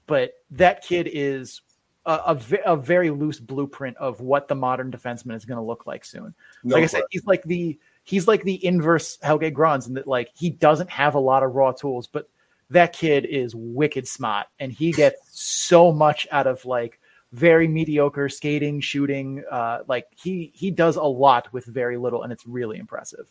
[0.06, 1.62] but that kid is
[2.08, 5.86] a, a, a very loose blueprint of what the modern defenseman is going to look
[5.86, 6.34] like soon.
[6.64, 10.06] No like I said, he's like the he's like the inverse Helge Grans in that
[10.06, 12.28] like he doesn't have a lot of raw tools, but
[12.70, 16.98] that kid is wicked smart and he gets so much out of like
[17.32, 19.44] very mediocre skating, shooting.
[19.50, 23.30] Uh, like he he does a lot with very little, and it's really impressive.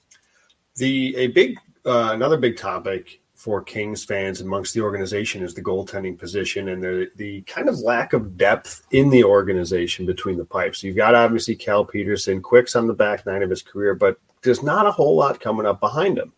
[0.75, 5.61] The a big uh, another big topic for Kings fans amongst the organization is the
[5.61, 10.43] goaltending position and the the kind of lack of depth in the organization between the
[10.43, 10.81] pipes.
[10.81, 14.63] You've got obviously Cal Petersen, Quick's on the back nine of his career, but there's
[14.63, 16.33] not a whole lot coming up behind him.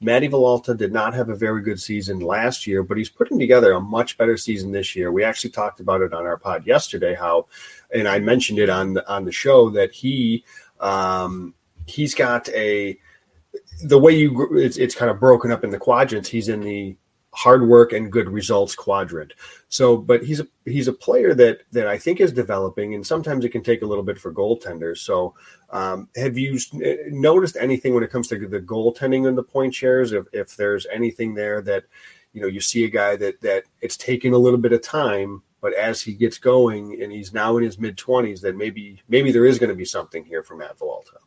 [0.00, 3.72] Matty Villalta did not have a very good season last year, but he's putting together
[3.72, 5.10] a much better season this year.
[5.10, 7.46] We actually talked about it on our pod yesterday, how,
[7.92, 10.44] and I mentioned it on the, on the show that he
[10.78, 11.54] um,
[11.86, 12.96] he's got a
[13.84, 16.28] the way you it's, it's kind of broken up in the quadrants.
[16.28, 16.96] He's in the
[17.34, 19.34] hard work and good results quadrant.
[19.68, 23.44] So, but he's a he's a player that that I think is developing, and sometimes
[23.44, 24.98] it can take a little bit for goaltenders.
[24.98, 25.34] So,
[25.70, 26.58] um, have you
[27.08, 30.12] noticed anything when it comes to the goaltending and the point shares?
[30.12, 31.84] If if there's anything there that
[32.32, 35.42] you know you see a guy that that it's taking a little bit of time,
[35.60, 39.32] but as he gets going and he's now in his mid twenties, that maybe maybe
[39.32, 41.18] there is going to be something here for Matt Villalta.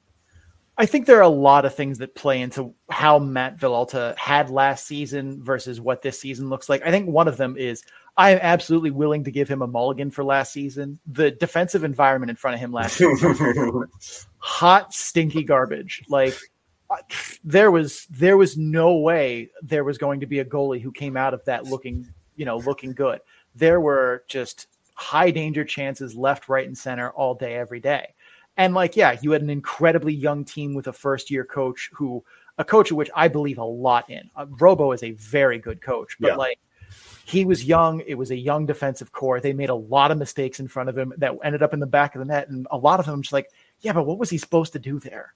[0.78, 4.51] I think there are a lot of things that play into how Matt Villalta had
[4.51, 6.84] last season versus what this season looks like.
[6.86, 7.84] I think one of them is
[8.15, 10.99] I am absolutely willing to give him a mulligan for last season.
[11.07, 13.86] The defensive environment in front of him last season,
[14.38, 16.03] hot, stinky garbage.
[16.09, 16.36] Like
[16.91, 16.97] uh,
[17.43, 21.17] there was there was no way there was going to be a goalie who came
[21.17, 23.19] out of that looking you know looking good.
[23.55, 28.13] There were just high danger chances left, right, and center all day, every day.
[28.58, 32.24] And like, yeah, you had an incredibly young team with a first year coach who,
[32.58, 34.30] a coach of which I believe a lot in.
[34.36, 36.36] Uh, Robo is a very good coach, but yeah.
[36.36, 36.60] like,
[37.26, 38.01] he was young.
[38.08, 39.41] It was a young defensive core.
[39.41, 41.86] They made a lot of mistakes in front of him that ended up in the
[41.86, 42.47] back of the net.
[42.47, 43.51] And a lot of them just like,
[43.82, 45.34] yeah, but what was he supposed to do there?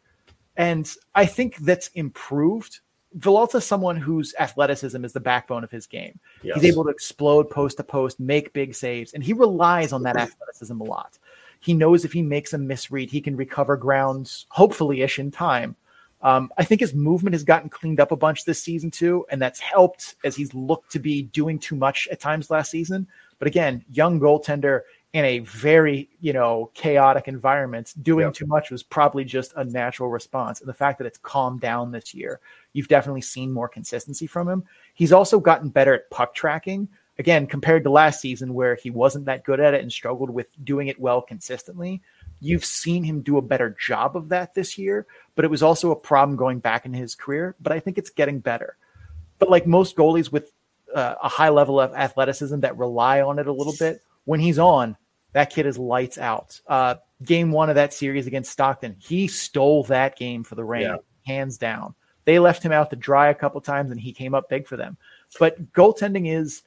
[0.55, 2.79] And I think that's improved.
[3.17, 6.19] Villalta's someone whose athleticism is the backbone of his game.
[6.43, 6.55] Yes.
[6.55, 10.15] He's able to explode post to post, make big saves, and he relies on that
[10.17, 11.17] athleticism a lot.
[11.59, 15.75] He knows if he makes a misread, he can recover grounds, hopefully ish in time.
[16.23, 19.41] Um, I think his movement has gotten cleaned up a bunch this season too, and
[19.41, 23.07] that's helped as he's looked to be doing too much at times last season.
[23.39, 24.81] But again, young goaltender
[25.13, 28.33] in a very you know chaotic environment, doing yep.
[28.33, 30.61] too much was probably just a natural response.
[30.61, 32.39] And the fact that it's calmed down this year,
[32.73, 34.63] you've definitely seen more consistency from him.
[34.93, 36.87] He's also gotten better at puck tracking,
[37.19, 40.47] again, compared to last season where he wasn't that good at it and struggled with
[40.63, 42.01] doing it well consistently,
[42.39, 45.05] you've seen him do a better job of that this year.
[45.35, 47.55] But it was also a problem going back in his career.
[47.61, 48.77] But I think it's getting better.
[49.39, 50.51] But like most goalies with
[50.95, 54.59] uh, a high level of athleticism that rely on it a little bit, when he's
[54.59, 54.97] on,
[55.33, 56.59] that kid is lights out.
[56.67, 60.83] Uh, game one of that series against Stockton, he stole that game for the Reign,
[60.83, 60.95] yeah.
[61.25, 61.95] hands down.
[62.25, 64.77] They left him out to dry a couple times, and he came up big for
[64.77, 64.97] them.
[65.39, 66.63] But goaltending is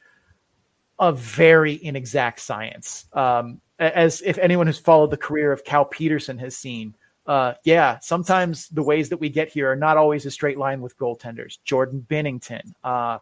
[0.98, 3.06] a very inexact science.
[3.12, 6.94] Um, as if anyone who's followed the career of Cal Petersen has seen,
[7.26, 10.80] uh, yeah, sometimes the ways that we get here are not always a straight line
[10.80, 11.58] with goaltenders.
[11.64, 13.18] Jordan Binnington, uh,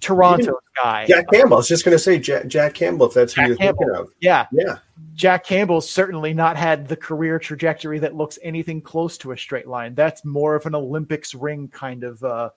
[0.00, 1.06] Toronto guy.
[1.06, 1.54] Jack Campbell.
[1.54, 3.84] I was just going to say Jack, Jack, Campbell, if that's who Jack you're Campbell.
[3.86, 4.12] thinking of.
[4.20, 4.46] Yeah.
[4.52, 4.78] Yeah.
[5.14, 9.66] Jack Campbell's certainly not had the career trajectory that looks anything close to a straight
[9.66, 9.94] line.
[9.94, 12.50] That's more of an Olympics ring kind of uh,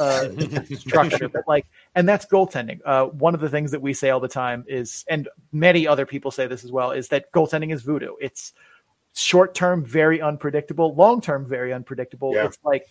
[0.00, 0.28] uh,
[0.74, 1.28] structure.
[1.28, 2.80] But like, and that's goaltending.
[2.86, 6.06] Uh, one of the things that we say all the time is, and many other
[6.06, 8.14] people say this as well, is that goaltending is voodoo.
[8.18, 8.54] It's
[9.14, 10.94] short term, very unpredictable.
[10.94, 12.34] Long term, very unpredictable.
[12.34, 12.46] Yeah.
[12.46, 12.86] It's like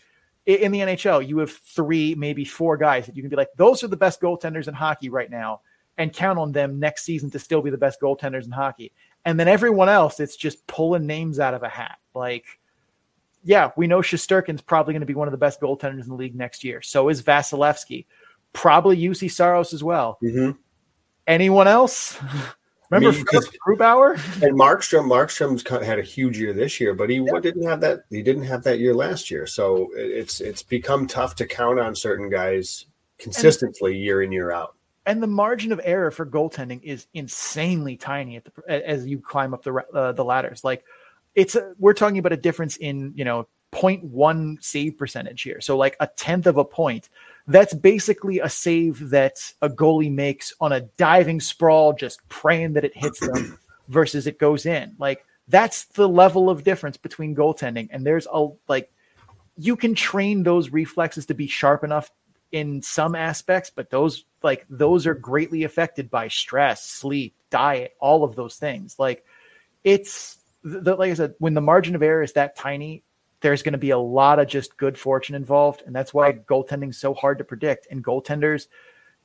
[0.45, 3.83] in the NHL, you have three, maybe four guys that you can be like, those
[3.83, 5.61] are the best goaltenders in hockey right now,
[5.97, 8.91] and count on them next season to still be the best goaltenders in hockey.
[9.25, 11.97] And then everyone else, it's just pulling names out of a hat.
[12.13, 12.45] Like,
[13.43, 16.15] yeah, we know Shesterkin's probably going to be one of the best goaltenders in the
[16.15, 16.81] league next year.
[16.81, 18.05] So is Vasilevskiy.
[18.53, 20.19] Probably Juuse Saros as well.
[20.23, 20.51] Mm-hmm.
[21.27, 22.17] Anyone else?
[22.91, 24.13] Remember I mean, 'cause- Grubauer?
[24.43, 28.01] And Markstrom, Markstrom's had a huge year this year, but he didn't have that.
[28.09, 31.95] He didn't have that year last year, so it's it's become tough to count on
[31.95, 32.85] certain guys
[33.17, 34.75] consistently year in year out.
[35.07, 39.53] and the margin of error for goaltending is insanely tiny at the as you climb
[39.53, 40.63] up the uh, the ladders.
[40.63, 40.83] Like
[41.35, 45.59] it's a, we're talking about a difference in you know 0.1 save percentage here.
[45.61, 47.09] So like a tenth of a point.
[47.47, 52.85] That's basically a save that a goalie makes on a diving sprawl, just praying that
[52.85, 54.95] it hits them versus it goes in.
[54.97, 57.87] Like that's the level of difference between goaltending.
[57.91, 58.91] And there's a like
[59.57, 62.11] you can train those reflexes to be sharp enough
[62.51, 68.23] in some aspects, but those like those are greatly affected by stress, sleep, diet, all
[68.23, 68.97] of those things.
[68.97, 69.23] Like
[69.83, 73.03] it's the, like I said, when the margin of error is that tiny,
[73.41, 76.97] there's going to be a lot of just good fortune involved, and that's why goaltending's
[76.97, 77.87] so hard to predict.
[77.91, 78.67] And goaltenders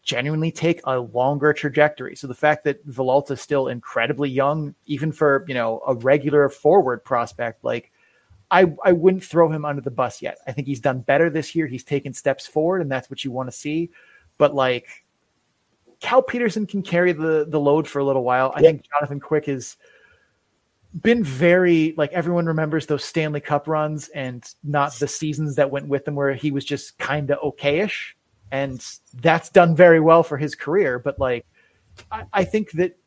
[0.03, 2.17] genuinely take a longer trajectory.
[2.17, 7.05] So the fact that Villalta's still incredibly young, even for you know a regular forward
[7.05, 7.93] prospect, like
[8.51, 10.39] I I wouldn't throw him under the bus yet.
[10.47, 11.67] I think he's done better this year.
[11.67, 13.91] He's taken steps forward, and that's what you want to see.
[14.39, 15.05] But like
[16.01, 18.53] Cal Petersen can carry the the load for a little while.
[18.57, 18.69] I Yeah.
[18.69, 19.77] think Jonathan Quick has
[21.03, 25.87] been very like everyone remembers those Stanley Cup runs and not the seasons that went
[25.87, 28.15] with them where he was just kind of okayish.
[28.51, 28.85] And
[29.15, 30.99] that's done very well for his career.
[30.99, 31.47] But like
[32.11, 32.99] I, I think that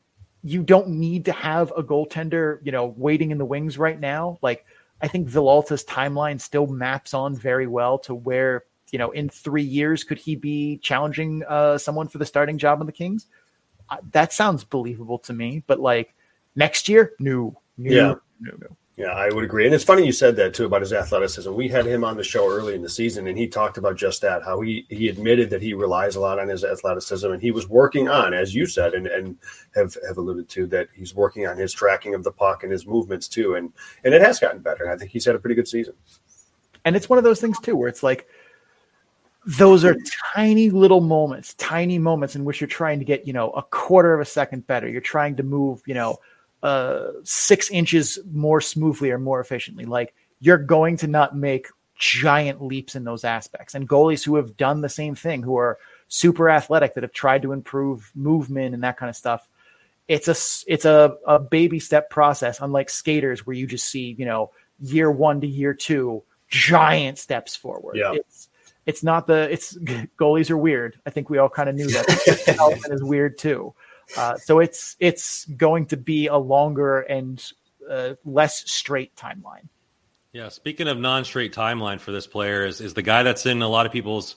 [0.44, 4.40] you don't need to have a goaltender, you know, waiting in the wings right now.
[4.42, 4.66] Like
[5.02, 9.64] I think Villalta's timeline still maps on very well to where, you know, in three
[9.64, 13.28] years could he be challenging uh, someone for the starting job on the Kings?
[14.12, 15.64] That sounds believable to me.
[15.68, 16.16] But like
[16.56, 18.14] next year, no, no, Yeah.
[18.40, 18.78] no, no.
[18.96, 19.66] Yeah, I would agree.
[19.66, 21.52] And it's funny you said that too about his athleticism.
[21.52, 24.22] We had him on the show early in the season and he talked about just
[24.22, 27.50] that, how he he admitted that he relies a lot on his athleticism and he
[27.50, 29.36] was working on, as you said, and, and
[29.74, 32.86] have, have alluded to that he's working on his tracking of the puck and his
[32.86, 33.56] movements too.
[33.56, 34.88] And and it has gotten better.
[34.92, 35.96] I think he's had a pretty good season.
[36.86, 38.28] And it's one of those things too, where it's like
[39.58, 39.98] those are
[40.36, 44.14] tiny little moments, tiny moments in which you're trying to get, you know, a quarter
[44.14, 44.88] of a second better.
[44.88, 46.18] You're trying to move, you know,
[46.64, 49.86] uh, six inches more smoothly or more efficiently.
[49.86, 51.68] Like you're going to not make
[52.00, 53.76] giant leaps in those aspects.
[53.76, 57.42] And goalies who have done the same thing, who are super athletic, that have tried
[57.44, 59.48] to improve movement and that kind of stuff.
[60.08, 60.36] It's a
[60.72, 65.12] it's a, a baby step process, unlike skaters where you just see you know year
[65.12, 67.96] one to year two giant steps forward.
[67.98, 68.14] Yeah.
[68.14, 68.50] It's
[68.86, 69.78] it's not the it's
[70.20, 71.00] goalies are weird.
[71.06, 72.44] I think we all kind of knew that.
[72.46, 73.74] Development is weird too.
[74.18, 77.44] Uh, so it's it's going to be a longer and
[77.90, 79.68] uh, less straight timeline.
[80.32, 83.68] Yeah, speaking of non-straight timeline for this player is is the guy that's in a
[83.68, 84.36] lot of people's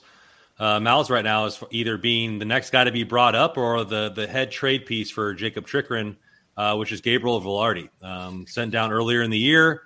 [0.59, 3.83] uh, mouths right now is either being the next guy to be brought up or
[3.83, 6.17] the the head trade piece for Jakob Chychrun,
[6.55, 9.83] uh, which is Gabriel Vilardi, um, sent down earlier in the year.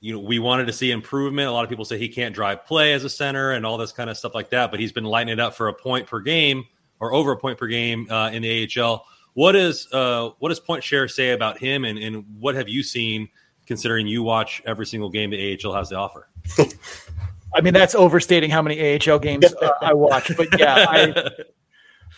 [0.00, 1.48] You know, we wanted to see improvement.
[1.48, 3.92] A lot of people say he can't drive play as a center and all this
[3.92, 6.20] kind of stuff like that, but he's been lighting it up for a point per
[6.20, 6.64] game
[7.00, 9.06] or over a point per game uh, in the AHL.
[9.34, 12.82] What is uh, what does point share say about him, and, and what have you
[12.82, 13.28] seen?
[13.66, 16.28] Considering you watch every single game the AHL has to offer.
[17.54, 21.30] I mean, that's overstating how many AHL games uh, I watch, but yeah, I,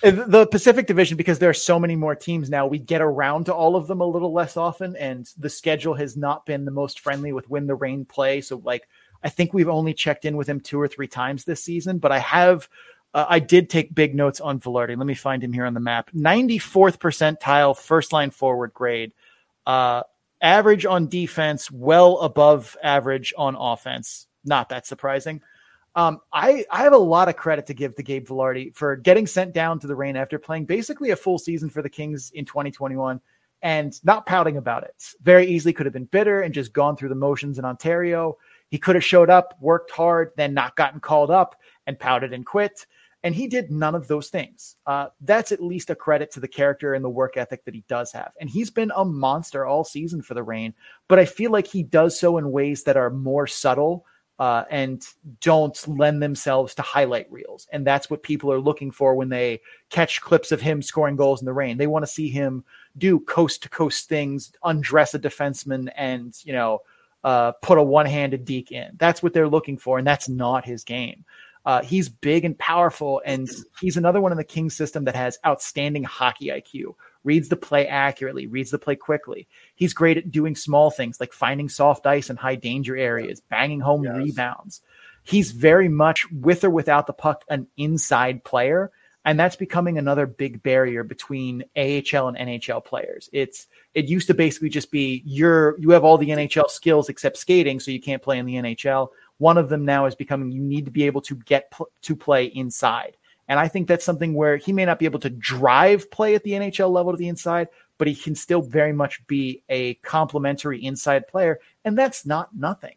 [0.11, 2.67] the Pacific Division because there are so many more teams now.
[2.67, 6.17] We get around to all of them a little less often, and the schedule has
[6.17, 8.41] not been the most friendly with when the Reign play.
[8.41, 8.89] So, like,
[9.23, 12.13] I think we've only checked in with him two or three times this season, but
[12.13, 12.69] I have.
[13.15, 14.97] Uh, I did take big notes on Vilardi.
[14.97, 16.11] Let me find him here on the map.
[16.13, 19.13] 94th percentile first line forward grade.
[19.67, 20.03] Uh,
[20.41, 24.27] average on defense, well above average on offense.
[24.45, 25.41] Not that surprising.
[25.95, 29.27] Um, I, I have a lot of credit to give to Gabe Vilardi for getting
[29.27, 32.47] sent down to the Reign after playing basically a full season for the Kings in
[32.47, 33.21] 2021
[33.61, 35.15] and not pouting about it.
[35.23, 38.39] Very easily could have been bitter and just gone through the motions in Ontario.
[38.71, 41.57] He could have showed up, worked hard, then not gotten called up
[41.87, 42.87] and pouted and quit.
[43.25, 44.77] And he did none of those things.
[44.87, 47.85] Uh, that's at least a credit to the character and the work ethic that he
[47.89, 48.33] does have.
[48.41, 50.75] And he's been a monster all season for the Reign,
[51.09, 54.05] but I feel like he does so in ways that are more subtle
[54.39, 55.07] uh, and
[55.41, 57.69] don't lend themselves to highlight reels.
[57.73, 61.41] And that's what people are looking for when they catch clips of him scoring goals
[61.41, 61.77] in the Reign.
[61.77, 62.65] They want to see him
[62.99, 66.81] do coast to coast things, undress a defenseman, and you know,
[67.23, 68.91] uh, put a one handed deke in.
[68.97, 71.25] That's what they're looking for, and that's not his game.
[71.65, 73.49] Uh, he's big and powerful, and
[73.81, 76.95] he's another one in the Kings system that has outstanding hockey IQ.
[77.25, 79.47] Reads the play accurately, reads the play quickly.
[79.77, 83.79] He's great at doing small things like finding soft ice in high danger areas, banging
[83.81, 84.17] home Yes.
[84.17, 84.81] rebounds.
[85.23, 88.91] He's very much with or without the puck an inside player.
[89.25, 93.31] and that's becoming another big barrier between AHL and NHL players.
[93.33, 97.37] It's it used to basically just be you're you have all the NHL skills except
[97.37, 99.11] skating, so you can't play in the NHL.
[99.43, 102.15] One of them now is becoming you need to be able to get pl- to
[102.15, 103.17] play inside.
[103.49, 106.45] And I think that's something where he may not be able to drive play at
[106.45, 107.67] the NHL level to the inside,
[107.99, 111.59] but he can still very much be a complementary inside player.
[111.85, 112.95] And that's not nothing.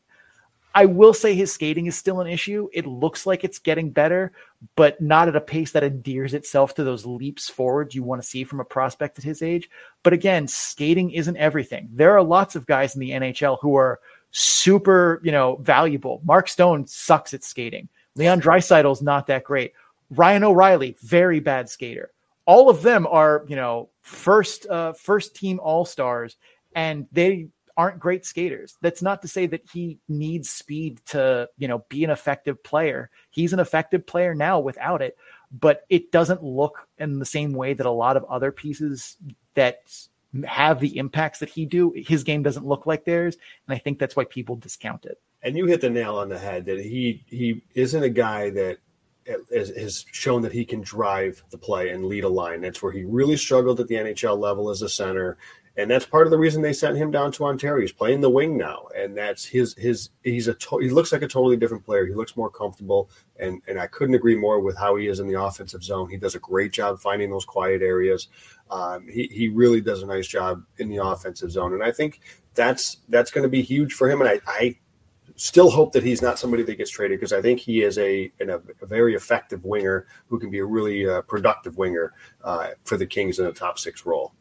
[0.76, 2.70] I will say his skating is still an issue.
[2.74, 4.32] It looks like it's getting better,
[4.76, 8.28] but not at a pace that endears itself to those leaps forward you want to
[8.28, 9.68] see from a prospect at his age.
[10.04, 11.90] But again, skating isn't everything.
[11.92, 14.00] There are lots of guys in the NHL who are
[14.38, 16.20] super, you know, valuable.
[16.26, 17.88] Mark Stone sucks at skating.
[18.16, 19.72] Leon Draisaitl's not that great.
[20.10, 22.12] Ryan O'Reilly, very bad skater.
[22.46, 26.36] All of them are, you know, first uh, first team all stars,
[26.76, 28.76] and they aren't great skaters.
[28.82, 33.10] That's not to say that he needs speed to, you know, be an effective player.
[33.32, 35.18] He's an effective player now without it,
[35.50, 39.16] but it doesn't look in the same way that a lot of other pieces
[39.54, 39.80] that
[40.48, 41.94] have the impacts that he do.
[41.96, 45.20] His game doesn't look like theirs, and I think that's why people discount it.
[45.44, 48.78] And you hit the nail on the head that he he isn't a guy that
[49.52, 52.62] has shown that he can drive the play and lead a line.
[52.62, 55.38] That's where he really struggled at the NHL level as a center
[55.78, 57.82] and that's part of the reason they sent him down to Ontario.
[57.82, 60.10] He's playing the wing now, and that's his his.
[60.24, 62.06] He's a to, he looks like a totally different player.
[62.06, 63.10] He looks more comfortable,
[63.40, 66.10] and and I couldn't agree more with how he is in the offensive zone.
[66.10, 68.30] He does a great job finding those quiet areas.
[68.72, 72.22] Um, he he really does a nice job in the offensive zone, and I think
[72.54, 74.22] that's that's going to be huge for him.
[74.22, 74.78] And I, I
[75.36, 78.32] still hope that he's not somebody that gets traded because I think he is a,
[78.40, 82.14] a, a, very effective winger who can be a really uh, productive winger
[82.44, 84.34] uh, for the Kings in a top six role.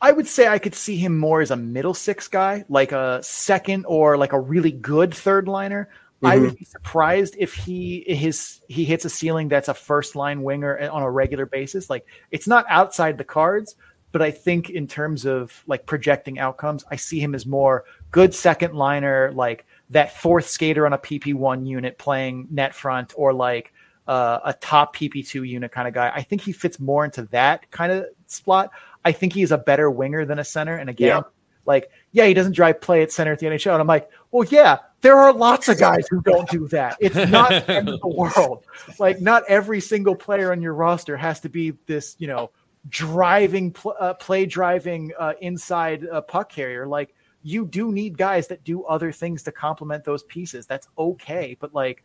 [0.00, 3.20] I would say I could see him more as a middle six guy, like a
[3.22, 5.88] second or like a really good third liner.
[6.16, 6.26] Mm-hmm.
[6.26, 6.58] I would mm-hmm.
[6.58, 11.02] be surprised if he his he hits a ceiling that's a first line winger on
[11.02, 11.88] a regular basis.
[11.88, 13.76] Like it's not outside the cards,
[14.12, 18.32] but I think in terms of like projecting outcomes, I see him as more good
[18.32, 23.32] second liner, like that fourth skater on a PP one unit playing net front, or
[23.32, 23.72] like
[24.06, 26.12] uh, a top PP two unit kind of guy.
[26.14, 28.70] I think he fits more into that kind of spot.
[29.04, 30.76] I think he's a better winger than a center.
[30.76, 31.22] And again, yeah.
[31.66, 33.72] like, yeah, he doesn't drive play at center at the NHL.
[33.72, 36.96] And I'm like, well, yeah, there are lots of guys who don't do that.
[37.00, 38.64] It's not the end of the world.
[38.98, 42.50] Like, not every single player on your roster has to be this, you know,
[42.88, 46.86] driving, pl- uh, play driving uh, inside uh, puck carrier.
[46.86, 50.66] Like, you do need guys that do other things to complement those pieces.
[50.66, 51.56] That's okay.
[51.60, 52.02] But like,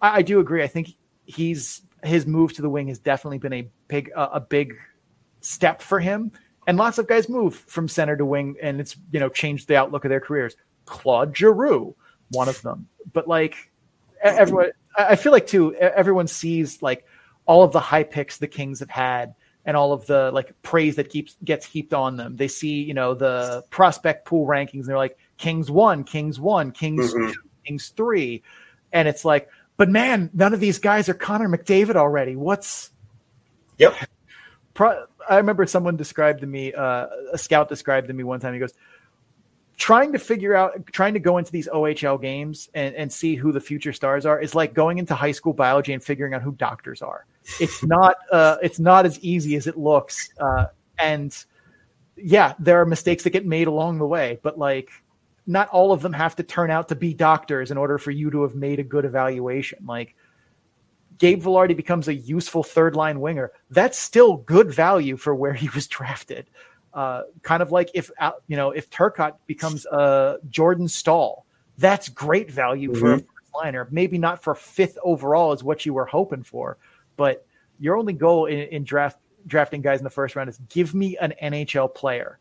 [0.00, 0.62] I, I do agree.
[0.62, 0.94] I think
[1.26, 4.74] he's his move to the wing has definitely been a big, uh, a big
[5.42, 6.32] step for him.
[6.66, 9.76] And lots of guys move from center to wing, and it's you know changed the
[9.76, 10.56] outlook of their careers.
[10.84, 11.94] Claude Giroux,
[12.30, 12.88] one of them.
[13.12, 13.70] But like
[14.22, 17.04] everyone, I feel like too, everyone sees like
[17.46, 19.34] all of the high picks the Kings have had
[19.64, 22.36] and all of the like praise that keeps gets heaped on them.
[22.36, 26.70] They see, you know, the prospect pool rankings, and they're like Kings one, Kings one,
[26.72, 27.32] Kings mm-hmm.
[27.32, 28.42] two, Kings three,
[28.92, 32.36] and it's like, but man, none of these guys are Connor McDavid already.
[32.36, 32.90] What's
[33.78, 33.94] Yep.
[34.74, 38.54] Pro, I remember someone described to me, uh, a scout described to me one time.
[38.54, 38.74] He goes,
[39.76, 43.52] trying to figure out, trying to go into these OHL games and, and see who
[43.52, 46.52] the future stars are is like going into high school biology and figuring out who
[46.52, 47.26] doctors are.
[47.60, 50.30] It's not, uh, it's not as easy as it looks.
[50.38, 50.66] Uh,
[50.98, 51.36] and
[52.16, 54.90] yeah, there are mistakes that get made along the way, but like,
[55.46, 58.30] not all of them have to turn out to be doctors in order for you
[58.30, 59.84] to have made a good evaluation.
[59.84, 60.14] Like,
[61.22, 65.68] Gabe Vilardi becomes a useful third line winger, that's still good value for where he
[65.68, 66.50] was drafted.
[66.92, 68.10] Uh, kind of like if
[68.48, 71.46] you know if Turcotte becomes a Jordan Staal,
[71.78, 73.00] that's great value mm-hmm.
[73.00, 73.26] for a mm-hmm.
[73.26, 73.86] first liner.
[73.92, 76.76] Maybe not for fifth overall is what you were hoping for,
[77.16, 77.46] but
[77.78, 81.16] your only goal in, in draft drafting guys in the first round is give me
[81.18, 82.40] an NHL player.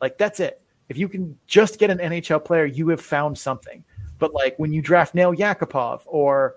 [0.00, 0.62] Like that's it.
[0.88, 3.84] If you can just get an NHL player, you have found something.
[4.18, 6.56] But like when you draft Nail Yakupov or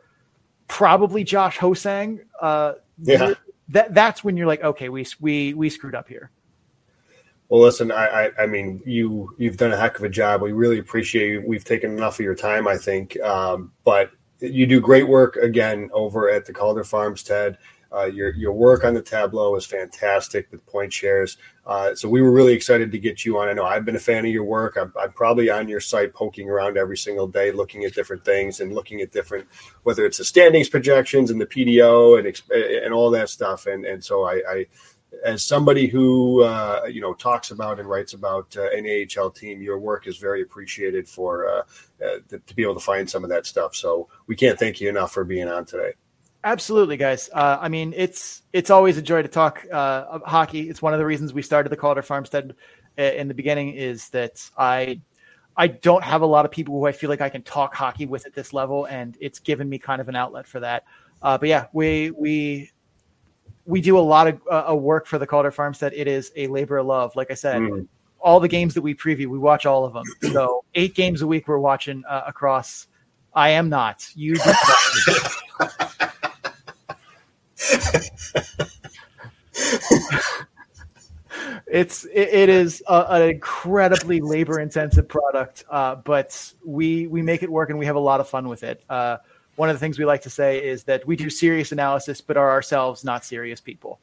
[0.67, 2.21] probably Josh Ho-Sang.
[2.41, 3.33] Uh, yeah,
[3.69, 6.31] that that's when you're like, okay, we we we screwed up here.
[7.49, 10.41] Well, listen, I, I, I mean, you you've done a heck of a job.
[10.41, 11.43] We really appreciate you.
[11.45, 15.89] We've taken enough of your time, I think, um, but you do great work again
[15.93, 17.57] over at the Calder Farmstead.
[17.95, 21.37] Uh, your your work on the tableau is fantastic with point shares.
[21.65, 23.47] Uh, so we were really excited to get you on.
[23.47, 24.77] I know I've been a fan of your work.
[24.77, 28.59] I'm, I'm, probably on your site poking around every single day, looking at different things
[28.59, 29.47] and looking at different,
[29.83, 33.65] whether it's the standings projections and the PDO and and all that stuff.
[33.65, 34.65] And and so I, I
[35.23, 39.61] as somebody who uh, you know talks about and writes about uh, an AHL team,
[39.61, 41.61] your work is very appreciated for uh,
[42.03, 43.75] uh to be able to find some of that stuff.
[43.75, 45.93] So we can't thank you enough for being on today.
[46.45, 47.27] Absolutely, guys.
[47.33, 50.69] Uh, I mean, it's it's always a joy to talk uh, hockey.
[50.69, 52.55] It's one of the reasons we started the Calder Farmstead
[52.99, 53.73] uh, in the beginning.
[53.73, 55.01] Is that I
[55.57, 58.05] I don't have a lot of people who I feel like I can talk hockey
[58.05, 60.83] with at this level, and it's given me kind of an outlet for that.
[61.19, 62.69] Uh, but yeah, we we
[63.65, 64.39] we do a lot of
[64.69, 65.93] uh, work for the Calder Farmstead.
[65.95, 67.15] It is a labor of love.
[67.15, 67.87] Like I said, mm.
[68.19, 70.05] all the games that we preview, we watch all of them.
[70.31, 72.85] So eight games a week we're watching uh, across.
[73.33, 74.07] I am not.
[74.13, 74.35] You.
[81.67, 87.43] it's it, it is a, an incredibly labor intensive product, uh, but we we make
[87.43, 88.83] it work and we have a lot of fun with it.
[88.89, 89.17] Uh,
[89.55, 92.37] one of the things we like to say is that we do serious analysis, but
[92.37, 93.99] are ourselves not serious people.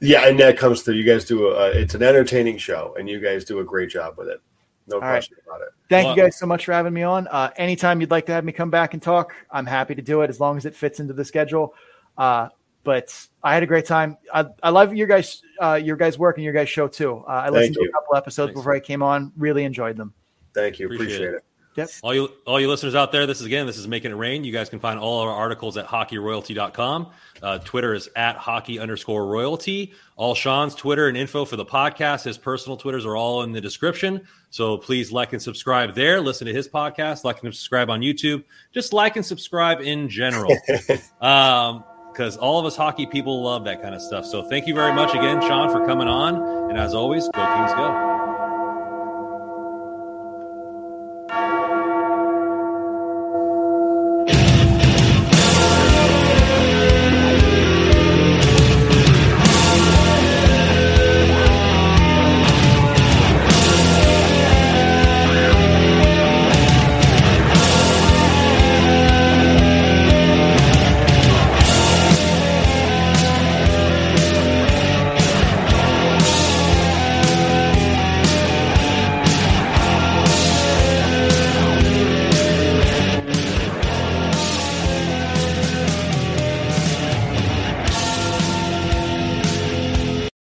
[0.00, 0.94] Yeah, and that comes through.
[0.94, 1.70] You guys do a.
[1.70, 4.40] It's an entertaining show, and you guys do a great job with it.
[4.86, 5.56] No All question right.
[5.56, 5.72] about it.
[5.88, 7.26] Thank well, you guys so much for having me on.
[7.28, 10.22] Uh, anytime you'd like to have me come back and talk, I'm happy to do
[10.22, 11.74] it as long as it fits into the schedule.
[12.16, 12.48] Uh,
[12.88, 14.16] but I had a great time.
[14.32, 17.22] I, I love your guys, uh, your guys' work and your guys' show too.
[17.28, 18.60] Uh, I listened to a couple episodes Thanks.
[18.60, 19.30] before I came on.
[19.36, 20.14] Really enjoyed them.
[20.54, 20.86] Thank you.
[20.86, 21.34] Appreciate, Appreciate it.
[21.34, 21.44] it.
[21.76, 21.90] Yep.
[22.02, 24.42] All you all you listeners out there, this is again, this is making it rain.
[24.42, 27.10] You guys can find all our articles at hockeyroyalty.com.
[27.42, 29.92] Uh, Twitter is at hockey underscore royalty.
[30.16, 33.60] All Sean's Twitter and info for the podcast, his personal Twitters are all in the
[33.60, 34.26] description.
[34.48, 36.22] So please like and subscribe there.
[36.22, 38.44] Listen to his podcast, like and subscribe on YouTube.
[38.72, 40.56] Just like and subscribe in general.
[41.20, 41.84] um,
[42.18, 44.26] because all of us hockey people love that kind of stuff.
[44.26, 46.68] So thank you very much again, Sean, for coming on.
[46.68, 48.17] And as always, go Kings go.